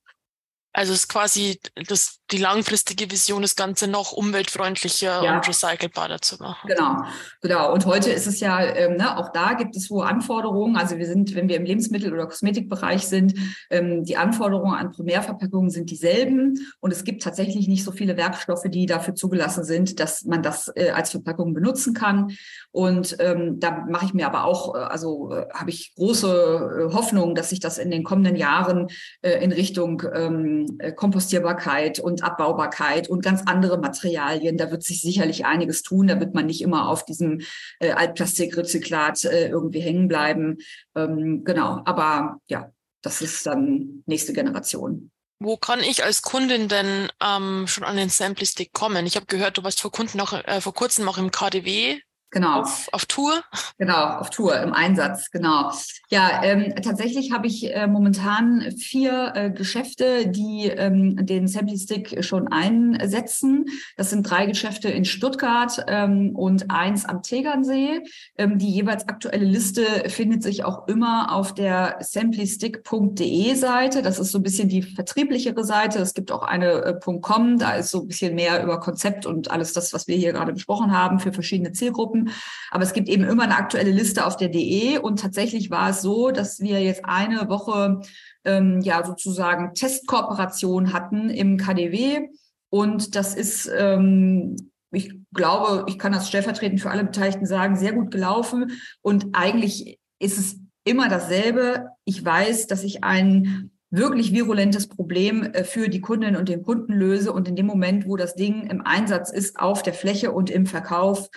Also 0.74 0.92
es 0.92 1.00
ist 1.00 1.08
quasi 1.08 1.58
das, 1.88 2.20
die 2.32 2.38
langfristige 2.38 3.12
Vision, 3.12 3.44
das 3.44 3.56
Ganze 3.56 3.88
noch 3.88 4.12
umweltfreundlicher 4.12 5.24
ja. 5.24 5.36
und 5.36 5.48
recycelbarer 5.48 6.22
zu 6.22 6.38
machen. 6.38 6.68
Genau, 6.68 7.04
genau. 7.42 7.74
Und 7.74 7.86
heute 7.86 8.10
ist 8.10 8.26
es 8.26 8.40
ja, 8.40 8.64
ähm, 8.64 8.98
ne, 8.98 9.18
auch 9.18 9.32
da 9.32 9.54
gibt 9.54 9.76
es 9.76 9.90
hohe 9.90 10.06
Anforderungen. 10.06 10.76
Also 10.76 10.98
wir 10.98 11.06
sind, 11.06 11.36
wenn 11.36 11.50
wir 11.50 11.58
im 11.58 11.66
Lebensmittel- 11.66 12.12
oder 12.12 12.26
Kosmetikbereich 12.26 13.08
sind, 13.08 13.36
ähm, 13.70 14.04
die 14.04 14.18
Anforderungen 14.18 14.74
an 14.74 14.92
Primärverpackungen 14.92 15.70
sind 15.70 15.92
dieselben. 15.92 16.60
Und 16.80 16.92
es 16.92 17.04
gibt 17.04 17.22
tatsächlich 17.22 17.68
nicht 17.68 17.84
so 17.84 17.92
viele 17.92 18.18
Werkstoffe, 18.18 18.66
die 18.66 18.88
dafür 18.88 19.14
zugelassen 19.14 19.64
sind, 19.64 20.00
dass 20.00 20.26
man 20.26 20.42
das 20.42 20.72
äh, 20.76 20.90
als 20.90 21.12
Verpackung 21.12 21.54
benutzen 21.54 21.94
kann. 21.94 22.36
Und 22.72 23.18
ähm, 23.20 23.60
da 23.60 23.86
mache 23.88 24.06
ich 24.06 24.14
mir 24.14 24.26
aber 24.26 24.46
auch, 24.46 24.74
äh, 24.74 24.80
also 24.80 25.32
äh, 25.32 25.46
habe 25.54 25.70
ich 25.70 25.94
große 25.96 26.90
äh, 26.90 26.94
Hoffnung, 26.94 27.36
dass 27.36 27.50
sich 27.50 27.60
das 27.60 27.78
in 27.78 27.92
den 27.92 28.04
kommenden 28.04 28.36
Jahren 28.36 28.88
äh, 29.22 29.44
in 29.44 29.52
Richtung 29.52 30.02
ähm, 30.14 30.78
äh, 30.80 30.92
Kompostierbarkeit 30.92 32.00
und 32.00 32.15
Abbaubarkeit 32.24 33.10
und 33.10 33.24
ganz 33.24 33.44
andere 33.46 33.78
Materialien. 33.78 34.58
Da 34.58 34.72
wird 34.72 34.84
sich 34.84 35.02
sicherlich 35.02 35.46
einiges 35.46 35.84
tun. 35.84 36.08
Da 36.08 36.20
wird 36.20 36.34
man 36.34 36.46
nicht 36.46 36.62
immer 36.62 36.90
auf 36.90 37.06
diesem 37.06 37.42
äh, 37.80 37.92
Altplastikrezyklat 37.92 39.26
äh, 39.26 39.50
irgendwie 39.50 39.82
hängen 39.82 40.08
bleiben. 40.08 40.58
Ähm, 40.96 41.44
genau, 41.44 41.82
aber 41.86 42.40
ja, 42.48 42.72
das 43.02 43.22
ist 43.22 43.46
dann 43.46 44.04
nächste 44.06 44.34
Generation. 44.34 45.12
Wo 45.40 45.58
kann 45.58 45.82
ich 45.82 46.04
als 46.04 46.22
Kundin 46.22 46.70
denn 46.70 47.10
ähm, 47.22 47.68
schon 47.68 47.84
an 47.84 47.98
den 47.98 48.10
Sample 48.10 48.46
Stick 48.46 48.72
kommen? 48.72 49.06
Ich 49.06 49.16
habe 49.16 49.26
gehört, 49.26 49.58
du 49.58 49.64
warst 49.64 49.82
vor, 49.82 49.92
auch, 49.94 50.34
äh, 50.34 50.62
vor 50.62 50.74
kurzem 50.74 51.08
auch 51.10 51.18
im 51.18 51.30
KDW 51.30 52.00
Genau. 52.36 52.64
Auf, 52.64 52.90
auf 52.92 53.06
Tour? 53.06 53.42
Genau, 53.78 54.18
auf 54.18 54.30
Tour, 54.30 54.60
im 54.60 54.74
Einsatz, 54.74 55.32
genau. 55.32 55.72
Ja, 56.10 56.44
ähm, 56.44 56.74
tatsächlich 56.84 57.32
habe 57.32 57.48
ich 57.48 57.74
äh, 57.74 57.88
momentan 57.88 58.74
vier 58.78 59.32
äh, 59.36 59.52
Geschäfte, 59.52 60.28
die 60.28 60.66
ähm, 60.68 61.26
den 61.26 61.48
Sample 61.48 61.78
Stick 61.78 62.26
schon 62.26 62.50
einsetzen. 62.50 63.68
Das 63.96 64.10
sind 64.10 64.30
drei 64.30 64.48
Geschäfte 64.48 64.90
in 64.90 65.06
Stuttgart 65.06 65.86
ähm, 65.88 66.36
und 66.36 66.70
eins 66.70 67.06
am 67.06 67.24
Tegernsee. 67.24 68.02
Ähm, 68.38 68.58
die 68.58 68.70
jeweils 68.70 69.08
aktuelle 69.08 69.46
Liste 69.46 69.86
findet 70.10 70.44
sich 70.44 70.66
auch 70.66 70.90
immer 70.90 71.34
auf 71.34 71.54
der 71.54 72.00
samplystick.de 72.02 73.56
Seite. 73.56 74.02
Das 74.02 74.20
ist 74.20 74.34
so 74.34 74.40
ein 74.40 74.44
bisschen 74.44 74.68
die 74.68 74.82
vertrieblichere 74.82 75.64
Seite. 75.64 76.00
Es 76.00 76.14
gibt 76.14 76.34
auch 76.34 76.44
eine 76.44 76.84
äh, 76.84 77.00
.com, 77.22 77.60
da 77.60 77.76
ist 77.76 77.92
so 77.92 78.02
ein 78.02 78.08
bisschen 78.10 78.36
mehr 78.36 78.62
über 78.62 78.82
Konzept 78.82 79.26
und 79.26 79.52
alles 79.52 79.72
das, 79.72 79.94
was 79.94 80.10
wir 80.10 80.18
hier 80.18 80.34
gerade 80.34 80.52
besprochen 80.52 80.92
haben 80.92 81.20
für 81.20 81.32
verschiedene 81.32 81.72
Zielgruppen. 81.72 82.25
Aber 82.72 82.84
es 82.84 82.94
gibt 82.94 83.10
eben 83.10 83.24
immer 83.24 83.44
eine 83.44 83.58
aktuelle 83.58 83.92
Liste 83.92 84.26
auf 84.26 84.38
der 84.38 84.50
DE 84.50 85.00
und 85.00 85.20
tatsächlich 85.20 85.70
war 85.70 85.90
es 85.90 86.02
so, 86.02 86.32
dass 86.32 86.60
wir 86.60 86.82
jetzt 86.82 87.06
eine 87.06 87.50
Woche 87.50 88.02
ähm, 88.44 88.82
ja 88.82 89.06
sozusagen 89.06 89.74
Testkooperation 89.74 90.94
hatten 90.94 91.30
im 91.30 91.58
KDW 91.58 92.28
und 92.70 93.16
das 93.16 93.36
ist 93.36 93.70
ähm, 93.76 94.56
ich 94.96 95.14
glaube, 95.34 95.86
ich 95.88 96.00
kann 96.00 96.14
das 96.14 96.28
stellvertretend 96.28 96.82
für 96.82 96.90
alle 96.90 97.04
Beteiligten 97.04 97.46
sagen, 97.46 97.76
sehr 97.76 97.94
gut 97.94 98.12
gelaufen. 98.12 98.72
Und 99.02 99.28
eigentlich 99.34 100.00
ist 100.20 100.38
es 100.38 100.60
immer 100.84 101.10
dasselbe. 101.10 101.90
Ich 102.06 102.24
weiß, 102.24 102.68
dass 102.68 102.84
ich 102.84 103.04
ein 103.04 103.72
wirklich 103.92 104.34
virulentes 104.34 104.88
Problem 104.88 105.44
äh, 105.44 105.64
für 105.64 105.90
die 105.90 106.02
Kundinnen 106.02 106.36
und 106.36 106.50
den 106.50 106.64
Kunden 106.64 106.94
löse. 106.94 107.32
Und 107.32 107.48
in 107.48 107.56
dem 107.56 107.66
Moment, 107.66 108.08
wo 108.08 108.16
das 108.16 108.36
Ding 108.36 108.68
im 108.68 108.82
Einsatz 108.82 109.32
ist, 109.32 109.60
auf 109.60 109.84
der 109.84 109.94
Fläche 109.94 110.32
und 110.32 110.50
im 110.50 110.66
Verkauf, 110.66 111.30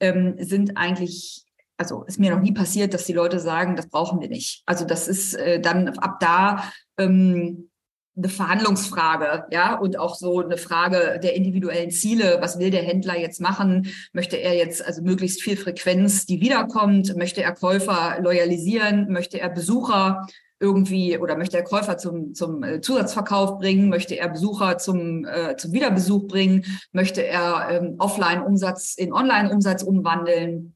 ähm, 0.00 0.36
sind 0.38 0.76
eigentlich, 0.76 1.44
also 1.76 2.04
ist 2.04 2.18
mir 2.18 2.30
noch 2.30 2.40
nie 2.40 2.52
passiert, 2.52 2.94
dass 2.94 3.04
die 3.04 3.12
Leute 3.12 3.40
sagen, 3.40 3.76
das 3.76 3.88
brauchen 3.88 4.20
wir 4.20 4.28
nicht. 4.28 4.62
Also 4.66 4.84
das 4.84 5.08
ist 5.08 5.34
äh, 5.34 5.60
dann 5.60 5.88
ab 5.98 6.18
da 6.20 6.70
ähm, 6.98 7.70
eine 8.16 8.28
Verhandlungsfrage, 8.30 9.44
ja, 9.50 9.74
und 9.74 9.98
auch 9.98 10.14
so 10.14 10.40
eine 10.40 10.56
Frage 10.56 11.20
der 11.22 11.34
individuellen 11.34 11.90
Ziele. 11.90 12.38
Was 12.40 12.58
will 12.58 12.70
der 12.70 12.82
Händler 12.82 13.18
jetzt 13.18 13.40
machen? 13.40 13.88
Möchte 14.12 14.36
er 14.36 14.54
jetzt 14.54 14.84
also 14.84 15.02
möglichst 15.02 15.42
viel 15.42 15.56
Frequenz, 15.56 16.24
die 16.24 16.40
wiederkommt? 16.40 17.14
Möchte 17.16 17.42
er 17.42 17.54
Käufer 17.54 18.18
loyalisieren? 18.20 19.12
Möchte 19.12 19.38
er 19.38 19.50
Besucher 19.50 20.26
irgendwie 20.58 21.18
oder 21.18 21.36
möchte 21.36 21.56
er 21.56 21.64
Käufer 21.64 21.98
zum, 21.98 22.34
zum 22.34 22.62
äh, 22.62 22.80
Zusatzverkauf 22.80 23.58
bringen, 23.58 23.88
möchte 23.88 24.16
er 24.16 24.28
Besucher 24.28 24.78
zum, 24.78 25.24
äh, 25.24 25.56
zum 25.56 25.72
Wiederbesuch 25.72 26.26
bringen, 26.26 26.64
möchte 26.92 27.24
er 27.24 27.68
ähm, 27.70 27.96
Offline-Umsatz 27.98 28.94
in 28.94 29.12
Online-Umsatz 29.12 29.82
umwandeln. 29.82 30.74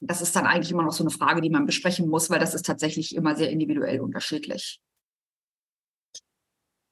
Das 0.00 0.20
ist 0.20 0.34
dann 0.36 0.46
eigentlich 0.46 0.70
immer 0.70 0.82
noch 0.82 0.92
so 0.92 1.04
eine 1.04 1.10
Frage, 1.10 1.40
die 1.40 1.50
man 1.50 1.64
besprechen 1.64 2.08
muss, 2.08 2.28
weil 2.28 2.40
das 2.40 2.54
ist 2.54 2.66
tatsächlich 2.66 3.14
immer 3.14 3.36
sehr 3.36 3.50
individuell 3.50 4.00
unterschiedlich. 4.00 4.80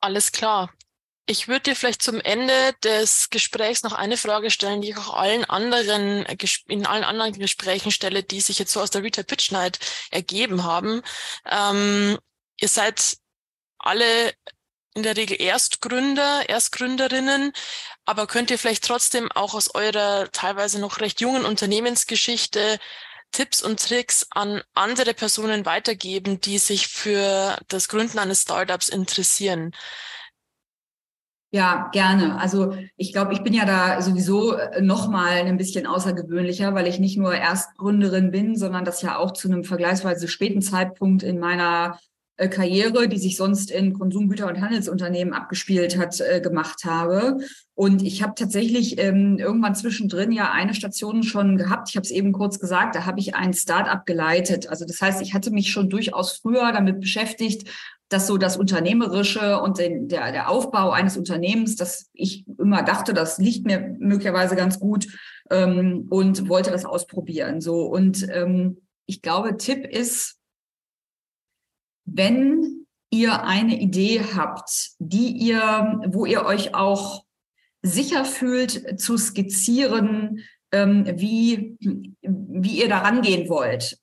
Alles 0.00 0.32
klar. 0.32 0.70
Ich 1.26 1.46
würde 1.46 1.60
dir 1.60 1.76
vielleicht 1.76 2.02
zum 2.02 2.20
Ende 2.20 2.52
des 2.82 3.30
Gesprächs 3.30 3.84
noch 3.84 3.92
eine 3.92 4.16
Frage 4.16 4.50
stellen, 4.50 4.80
die 4.80 4.90
ich 4.90 4.96
auch 4.96 5.14
allen 5.14 5.44
anderen, 5.44 6.26
in 6.66 6.86
allen 6.86 7.04
anderen 7.04 7.32
Gesprächen 7.34 7.92
stelle, 7.92 8.24
die 8.24 8.40
sich 8.40 8.58
jetzt 8.58 8.72
so 8.72 8.80
aus 8.80 8.90
der 8.90 9.04
Retail 9.04 9.22
Pitch 9.22 9.52
Night 9.52 9.78
ergeben 10.10 10.64
haben. 10.64 11.02
Ähm, 11.48 12.18
Ihr 12.60 12.68
seid 12.68 13.16
alle 13.78 14.32
in 14.94 15.02
der 15.02 15.16
Regel 15.16 15.40
Erstgründer, 15.40 16.48
Erstgründerinnen, 16.48 17.52
aber 18.04 18.26
könnt 18.26 18.50
ihr 18.50 18.58
vielleicht 18.58 18.84
trotzdem 18.84 19.30
auch 19.32 19.54
aus 19.54 19.74
eurer 19.74 20.30
teilweise 20.32 20.80
noch 20.80 21.00
recht 21.00 21.20
jungen 21.20 21.44
Unternehmensgeschichte 21.44 22.78
Tipps 23.32 23.62
und 23.62 23.80
Tricks 23.80 24.26
an 24.30 24.62
andere 24.74 25.14
Personen 25.14 25.64
weitergeben, 25.64 26.40
die 26.40 26.58
sich 26.58 26.88
für 26.88 27.56
das 27.68 27.88
Gründen 27.88 28.18
eines 28.18 28.42
Startups 28.42 28.88
interessieren? 28.88 29.72
Ja, 31.52 31.88
gerne. 31.92 32.38
Also 32.40 32.76
ich 32.96 33.12
glaube, 33.12 33.32
ich 33.32 33.42
bin 33.42 33.52
ja 33.52 33.64
da 33.64 34.00
sowieso 34.02 34.56
noch 34.80 35.08
mal 35.08 35.32
ein 35.32 35.56
bisschen 35.56 35.86
außergewöhnlicher, 35.86 36.74
weil 36.74 36.86
ich 36.86 37.00
nicht 37.00 37.16
nur 37.16 37.34
Erstgründerin 37.34 38.30
bin, 38.30 38.56
sondern 38.56 38.84
das 38.84 39.02
ja 39.02 39.16
auch 39.16 39.32
zu 39.32 39.48
einem 39.48 39.64
vergleichsweise 39.64 40.28
späten 40.28 40.62
Zeitpunkt 40.62 41.24
in 41.24 41.40
meiner 41.40 41.98
äh, 41.98 42.09
Karriere, 42.48 43.08
die 43.08 43.18
sich 43.18 43.36
sonst 43.36 43.70
in 43.70 43.92
Konsumgüter- 43.92 44.48
und 44.48 44.60
Handelsunternehmen 44.60 45.34
abgespielt 45.34 45.98
hat, 45.98 46.20
äh, 46.20 46.40
gemacht 46.40 46.84
habe. 46.84 47.38
Und 47.74 48.02
ich 48.02 48.22
habe 48.22 48.34
tatsächlich 48.36 48.98
ähm, 48.98 49.38
irgendwann 49.38 49.74
zwischendrin 49.74 50.32
ja 50.32 50.50
eine 50.50 50.74
Station 50.74 51.22
schon 51.22 51.56
gehabt. 51.56 51.88
Ich 51.90 51.96
habe 51.96 52.04
es 52.04 52.10
eben 52.10 52.32
kurz 52.32 52.58
gesagt, 52.58 52.94
da 52.94 53.06
habe 53.06 53.20
ich 53.20 53.34
ein 53.34 53.54
Start-up 53.54 54.06
geleitet. 54.06 54.68
Also 54.68 54.84
das 54.84 55.00
heißt, 55.00 55.22
ich 55.22 55.34
hatte 55.34 55.50
mich 55.50 55.70
schon 55.70 55.88
durchaus 55.88 56.32
früher 56.32 56.72
damit 56.72 57.00
beschäftigt, 57.00 57.68
dass 58.10 58.26
so 58.26 58.36
das 58.36 58.56
Unternehmerische 58.56 59.60
und 59.60 59.78
den, 59.78 60.08
der, 60.08 60.32
der 60.32 60.50
Aufbau 60.50 60.90
eines 60.90 61.16
Unternehmens, 61.16 61.76
dass 61.76 62.10
ich 62.12 62.44
immer 62.58 62.82
dachte, 62.82 63.14
das 63.14 63.38
liegt 63.38 63.64
mir 63.64 63.96
möglicherweise 63.98 64.56
ganz 64.56 64.80
gut 64.80 65.06
ähm, 65.48 66.06
und 66.10 66.48
wollte 66.48 66.72
das 66.72 66.84
ausprobieren. 66.84 67.60
So 67.60 67.82
und 67.86 68.26
ähm, 68.32 68.78
ich 69.06 69.22
glaube, 69.22 69.56
Tipp 69.56 69.86
ist, 69.86 70.39
wenn 72.12 72.86
ihr 73.10 73.44
eine 73.44 73.80
Idee 73.80 74.22
habt, 74.36 74.92
die 74.98 75.28
ihr, 75.28 76.00
wo 76.08 76.26
ihr 76.26 76.44
euch 76.44 76.74
auch 76.74 77.24
sicher 77.82 78.24
fühlt 78.24 79.00
zu 79.00 79.16
skizzieren, 79.16 80.40
ähm, 80.72 81.04
wie, 81.16 81.76
wie 82.22 82.80
ihr 82.80 82.88
da 82.88 82.98
rangehen 82.98 83.48
wollt, 83.48 83.98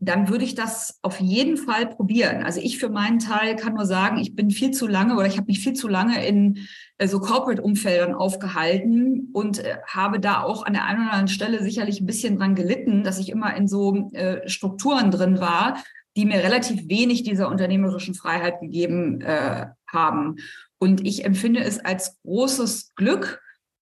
dann 0.00 0.28
würde 0.28 0.44
ich 0.44 0.54
das 0.54 0.98
auf 1.02 1.20
jeden 1.20 1.56
Fall 1.56 1.86
probieren. 1.86 2.42
Also 2.42 2.60
ich 2.60 2.78
für 2.78 2.90
meinen 2.90 3.20
Teil 3.20 3.56
kann 3.56 3.74
nur 3.74 3.86
sagen, 3.86 4.18
ich 4.18 4.34
bin 4.34 4.50
viel 4.50 4.72
zu 4.72 4.86
lange 4.86 5.14
oder 5.14 5.26
ich 5.26 5.36
habe 5.36 5.46
mich 5.46 5.60
viel 5.60 5.72
zu 5.72 5.88
lange 5.88 6.26
in 6.26 6.58
äh, 6.98 7.08
so 7.08 7.20
Corporate-Umfeldern 7.20 8.14
aufgehalten 8.14 9.30
und 9.32 9.60
äh, 9.60 9.78
habe 9.86 10.20
da 10.20 10.42
auch 10.42 10.66
an 10.66 10.74
der 10.74 10.84
einen 10.84 11.02
oder 11.02 11.12
anderen 11.12 11.28
Stelle 11.28 11.62
sicherlich 11.62 12.00
ein 12.00 12.06
bisschen 12.06 12.38
dran 12.38 12.54
gelitten, 12.54 13.04
dass 13.04 13.18
ich 13.18 13.30
immer 13.30 13.56
in 13.56 13.66
so 13.66 14.10
äh, 14.12 14.46
Strukturen 14.48 15.10
drin 15.10 15.40
war, 15.40 15.82
die 16.16 16.24
mir 16.24 16.42
relativ 16.42 16.88
wenig 16.88 17.22
dieser 17.22 17.48
unternehmerischen 17.48 18.14
Freiheit 18.14 18.60
gegeben 18.60 19.20
äh, 19.20 19.66
haben. 19.86 20.36
Und 20.78 21.06
ich 21.06 21.24
empfinde 21.24 21.60
es 21.60 21.78
als 21.78 22.20
großes 22.22 22.94
Glück, 22.94 23.40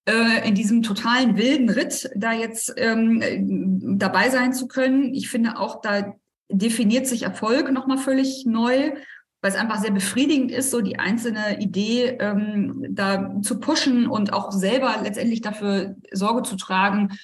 äh, 0.09 0.49
in 0.49 0.55
diesem 0.55 0.83
totalen 0.83 1.37
wilden 1.37 1.69
Ritt 1.69 2.11
da 2.17 2.33
jetzt 2.33 2.75
ähm, 2.77 3.99
dabei 3.99 4.31
sein 4.31 4.53
zu 4.53 4.67
können. 4.67 5.15
Ich 5.15 5.31
finde 5.31 5.59
auch, 5.59 5.81
da 5.81 6.15
definiert 6.51 7.07
sich 7.07 7.23
Erfolg 7.23 7.71
nochmal 7.71 7.99
völlig 7.99 8.45
neu, 8.47 8.93
weil 9.41 9.51
es 9.51 9.57
einfach 9.57 9.81
sehr 9.81 9.91
befriedigend 9.91 10.51
ist, 10.51 10.71
so 10.71 10.81
die 10.81 10.99
einzelne 10.99 11.61
Idee 11.61 12.17
ähm, 12.21 12.87
da 12.91 13.41
zu 13.43 13.61
pushen 13.61 14.07
und 14.07 14.33
auch 14.33 14.53
selber 14.53 14.97
letztendlich 15.03 15.41
dafür 15.41 15.97
Sorge 16.13 16.43
zu 16.43 16.57
tragen, 16.57 17.17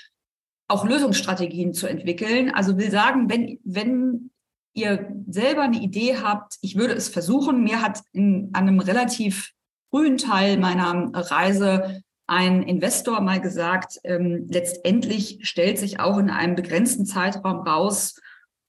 auch 0.68 0.84
Lösungsstrategien 0.84 1.74
zu 1.74 1.86
entwickeln. 1.86 2.50
Also 2.50 2.78
will 2.78 2.90
sagen, 2.90 3.28
wenn, 3.28 3.58
wenn 3.64 4.30
ihr 4.74 5.10
selber 5.28 5.62
eine 5.62 5.80
Idee 5.80 6.18
habt, 6.22 6.56
ich 6.62 6.76
würde 6.76 6.94
es 6.94 7.08
versuchen. 7.08 7.64
Mir 7.64 7.82
hat 7.82 8.00
in 8.12 8.50
einem 8.52 8.80
relativ 8.80 9.52
frühen 9.90 10.18
Teil 10.18 10.58
meiner 10.58 11.10
Reise 11.14 12.02
ein 12.26 12.62
Investor 12.62 13.20
mal 13.20 13.40
gesagt, 13.40 13.98
ähm, 14.04 14.46
letztendlich 14.50 15.38
stellt 15.42 15.78
sich 15.78 15.98
auch 15.98 16.18
in 16.18 16.28
einem 16.28 16.56
begrenzten 16.56 17.06
Zeitraum 17.06 17.66
raus, 17.66 18.20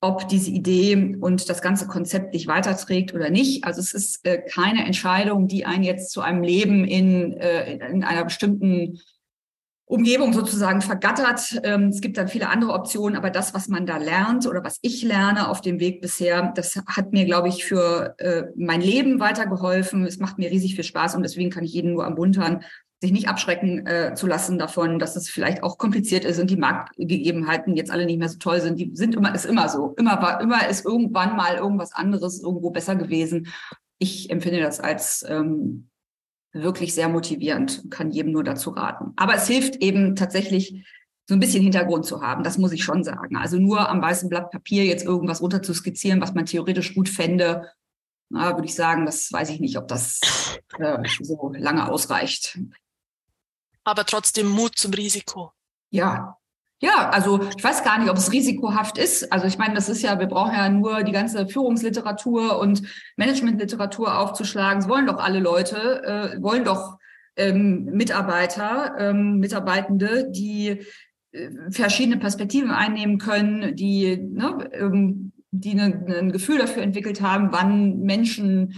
ob 0.01 0.29
diese 0.29 0.51
Idee 0.51 1.17
und 1.19 1.49
das 1.49 1.61
ganze 1.61 1.85
Konzept 1.87 2.33
dich 2.33 2.47
weiterträgt 2.47 3.13
oder 3.13 3.29
nicht. 3.29 3.65
Also 3.65 3.81
es 3.81 3.93
ist 3.93 4.25
äh, 4.25 4.41
keine 4.41 4.85
Entscheidung, 4.85 5.49
die 5.49 5.65
einen 5.65 5.83
jetzt 5.83 6.11
zu 6.11 6.21
einem 6.21 6.41
Leben 6.41 6.85
in, 6.85 7.33
äh, 7.33 7.73
in 7.89 8.05
einer 8.05 8.23
bestimmten 8.23 9.01
Umgebung 9.89 10.33
sozusagen 10.33 10.81
vergattert. 10.81 11.59
Ähm, 11.63 11.87
es 11.87 11.99
gibt 11.99 12.17
dann 12.17 12.27
viele 12.27 12.49
andere 12.49 12.73
Optionen, 12.73 13.17
aber 13.17 13.31
das, 13.31 13.55
was 13.55 13.67
man 13.69 13.87
da 13.87 13.97
lernt 13.97 14.45
oder 14.45 14.63
was 14.63 14.77
ich 14.83 15.01
lerne 15.01 15.49
auf 15.49 15.61
dem 15.61 15.79
Weg 15.79 15.99
bisher, 15.99 16.53
das 16.55 16.75
hat 16.75 17.11
mir, 17.11 17.25
glaube 17.25 17.47
ich, 17.47 17.65
für 17.65 18.13
äh, 18.19 18.43
mein 18.55 18.81
Leben 18.81 19.19
weitergeholfen. 19.19 20.05
Es 20.05 20.19
macht 20.19 20.37
mir 20.37 20.51
riesig 20.51 20.75
viel 20.75 20.83
Spaß 20.83 21.15
und 21.15 21.23
deswegen 21.23 21.49
kann 21.49 21.63
ich 21.63 21.73
jeden 21.73 21.93
nur 21.93 22.03
ermuntern, 22.03 22.63
sich 23.01 23.11
nicht 23.11 23.29
abschrecken 23.29 23.87
äh, 23.87 24.13
zu 24.13 24.27
lassen 24.27 24.59
davon, 24.59 24.99
dass 24.99 25.15
es 25.15 25.27
vielleicht 25.27 25.63
auch 25.63 25.79
kompliziert 25.79 26.23
ist 26.23 26.39
und 26.39 26.51
die 26.51 26.57
Marktgegebenheiten 26.57 27.75
jetzt 27.75 27.89
alle 27.89 28.05
nicht 28.05 28.19
mehr 28.19 28.29
so 28.29 28.37
toll 28.37 28.61
sind. 28.61 28.77
Die 28.77 28.91
sind 28.93 29.15
immer, 29.15 29.33
ist 29.33 29.45
immer 29.45 29.69
so. 29.69 29.95
Immer 29.97 30.21
war, 30.21 30.39
immer 30.39 30.67
ist 30.67 30.85
irgendwann 30.85 31.35
mal 31.35 31.55
irgendwas 31.55 31.93
anderes 31.93 32.43
irgendwo 32.43 32.69
besser 32.69 32.95
gewesen. 32.95 33.47
Ich 33.97 34.29
empfinde 34.29 34.59
das 34.59 34.79
als 34.79 35.25
ähm, 35.27 35.88
wirklich 36.51 36.93
sehr 36.93 37.09
motivierend, 37.09 37.83
kann 37.89 38.11
jedem 38.11 38.31
nur 38.31 38.43
dazu 38.43 38.71
raten. 38.71 39.13
Aber 39.15 39.35
es 39.35 39.47
hilft 39.47 39.77
eben 39.77 40.15
tatsächlich, 40.15 40.85
so 41.27 41.35
ein 41.35 41.39
bisschen 41.39 41.61
Hintergrund 41.61 42.07
zu 42.07 42.23
haben. 42.23 42.43
Das 42.43 42.57
muss 42.57 42.71
ich 42.71 42.83
schon 42.83 43.03
sagen. 43.03 43.37
Also 43.37 43.59
nur 43.59 43.87
am 43.87 44.01
weißen 44.01 44.29
Blatt 44.29 44.49
Papier 44.49 44.85
jetzt 44.85 45.05
irgendwas 45.05 45.43
runter 45.43 45.61
zu 45.61 45.75
skizzieren, 45.75 46.21
was 46.21 46.33
man 46.33 46.47
theoretisch 46.47 46.95
gut 46.95 47.07
fände, 47.07 47.71
na, 48.29 48.55
würde 48.55 48.65
ich 48.65 48.73
sagen, 48.73 49.05
das 49.05 49.31
weiß 49.31 49.49
ich 49.49 49.59
nicht, 49.59 49.77
ob 49.77 49.87
das 49.87 50.19
äh, 50.79 50.97
so 51.21 51.51
lange 51.55 51.87
ausreicht. 51.87 52.59
Aber 53.83 54.05
trotzdem 54.05 54.49
Mut 54.49 54.75
zum 54.75 54.91
Risiko. 54.91 55.51
Ja, 55.91 56.38
ja, 56.81 57.09
also 57.09 57.41
ich 57.57 57.63
weiß 57.63 57.83
gar 57.83 57.99
nicht, 57.99 58.09
ob 58.09 58.17
es 58.17 58.31
risikohaft 58.31 58.97
ist. 58.97 59.31
Also 59.33 59.47
ich 59.47 59.57
meine, 59.57 59.73
das 59.73 59.89
ist 59.89 60.01
ja, 60.01 60.17
wir 60.17 60.27
brauchen 60.27 60.53
ja 60.53 60.69
nur 60.69 61.03
die 61.03 61.11
ganze 61.11 61.47
Führungsliteratur 61.47 62.57
und 62.57 62.83
Managementliteratur 63.17 64.17
aufzuschlagen. 64.17 64.79
Es 64.79 64.87
wollen 64.87 65.05
doch 65.05 65.17
alle 65.17 65.39
Leute, 65.39 66.35
äh, 66.37 66.41
wollen 66.41 66.63
doch 66.63 66.97
ähm, 67.35 67.85
Mitarbeiter, 67.85 68.95
ähm, 68.97 69.39
Mitarbeitende, 69.39 70.29
die 70.31 70.85
äh, 71.31 71.49
verschiedene 71.69 72.17
Perspektiven 72.17 72.71
einnehmen 72.71 73.17
können, 73.17 73.75
die, 73.75 74.17
ne, 74.17 74.69
ähm, 74.73 75.33
die 75.51 75.75
ne, 75.75 76.05
ein 76.17 76.31
Gefühl 76.31 76.59
dafür 76.59 76.83
entwickelt 76.83 77.21
haben, 77.21 77.51
wann 77.51 77.99
Menschen 77.99 78.73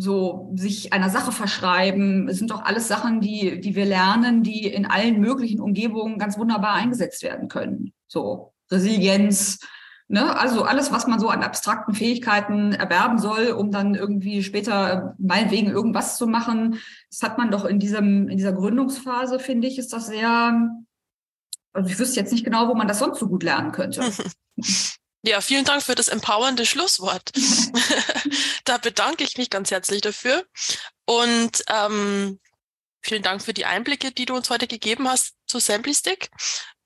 so 0.00 0.50
sich 0.54 0.92
einer 0.92 1.10
Sache 1.10 1.30
verschreiben. 1.30 2.26
Es 2.28 2.38
sind 2.38 2.50
doch 2.50 2.64
alles 2.64 2.88
Sachen, 2.88 3.20
die, 3.20 3.60
die 3.60 3.74
wir 3.74 3.84
lernen, 3.84 4.42
die 4.42 4.66
in 4.66 4.86
allen 4.86 5.20
möglichen 5.20 5.60
Umgebungen 5.60 6.18
ganz 6.18 6.38
wunderbar 6.38 6.74
eingesetzt 6.74 7.22
werden 7.22 7.48
können. 7.48 7.92
So 8.08 8.54
Resilienz, 8.70 9.58
ne? 10.08 10.38
also 10.38 10.62
alles, 10.62 10.90
was 10.90 11.06
man 11.06 11.20
so 11.20 11.28
an 11.28 11.42
abstrakten 11.42 11.94
Fähigkeiten 11.94 12.72
erwerben 12.72 13.18
soll, 13.18 13.48
um 13.48 13.70
dann 13.70 13.94
irgendwie 13.94 14.42
später 14.42 15.14
meinetwegen 15.18 15.70
irgendwas 15.70 16.16
zu 16.16 16.26
machen. 16.26 16.80
Das 17.10 17.22
hat 17.22 17.36
man 17.36 17.50
doch 17.50 17.66
in 17.66 17.78
diesem, 17.78 18.28
in 18.28 18.38
dieser 18.38 18.52
Gründungsphase, 18.52 19.38
finde 19.38 19.68
ich, 19.68 19.78
ist 19.78 19.92
das 19.92 20.06
sehr, 20.06 20.66
also 21.74 21.90
ich 21.90 21.98
wüsste 21.98 22.18
jetzt 22.18 22.32
nicht 22.32 22.44
genau, 22.44 22.68
wo 22.68 22.74
man 22.74 22.88
das 22.88 23.00
sonst 23.00 23.18
so 23.18 23.28
gut 23.28 23.42
lernen 23.42 23.72
könnte. 23.72 24.02
Ja, 25.22 25.40
vielen 25.40 25.64
Dank 25.64 25.82
für 25.82 25.94
das 25.94 26.08
empowernde 26.08 26.64
Schlusswort. 26.64 27.30
da 28.64 28.78
bedanke 28.78 29.24
ich 29.24 29.36
mich 29.36 29.50
ganz 29.50 29.70
herzlich 29.70 30.00
dafür. 30.00 30.46
Und 31.04 31.62
ähm, 31.68 32.40
vielen 33.02 33.22
Dank 33.22 33.42
für 33.42 33.52
die 33.52 33.66
Einblicke, 33.66 34.12
die 34.12 34.24
du 34.24 34.34
uns 34.34 34.48
heute 34.48 34.66
gegeben 34.66 35.08
hast 35.08 35.34
zu 35.46 35.58
Samplistick. 35.58 36.30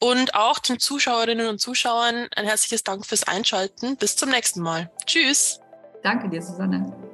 Und 0.01 0.35
auch 0.35 0.59
den 0.59 0.81
Zuschauerinnen 0.81 1.47
und 1.47 1.61
Zuschauern 1.61 2.29
ein 2.35 2.45
herzliches 2.45 2.83
Dank 2.83 3.07
fürs 3.07 3.23
Einschalten. 3.23 3.97
Bis 3.97 4.17
zum 4.17 4.31
nächsten 4.31 4.61
Mal. 4.61 4.91
Tschüss. 5.07 5.61
Danke 6.03 6.29
dir, 6.29 6.43
Susanne. 6.43 7.14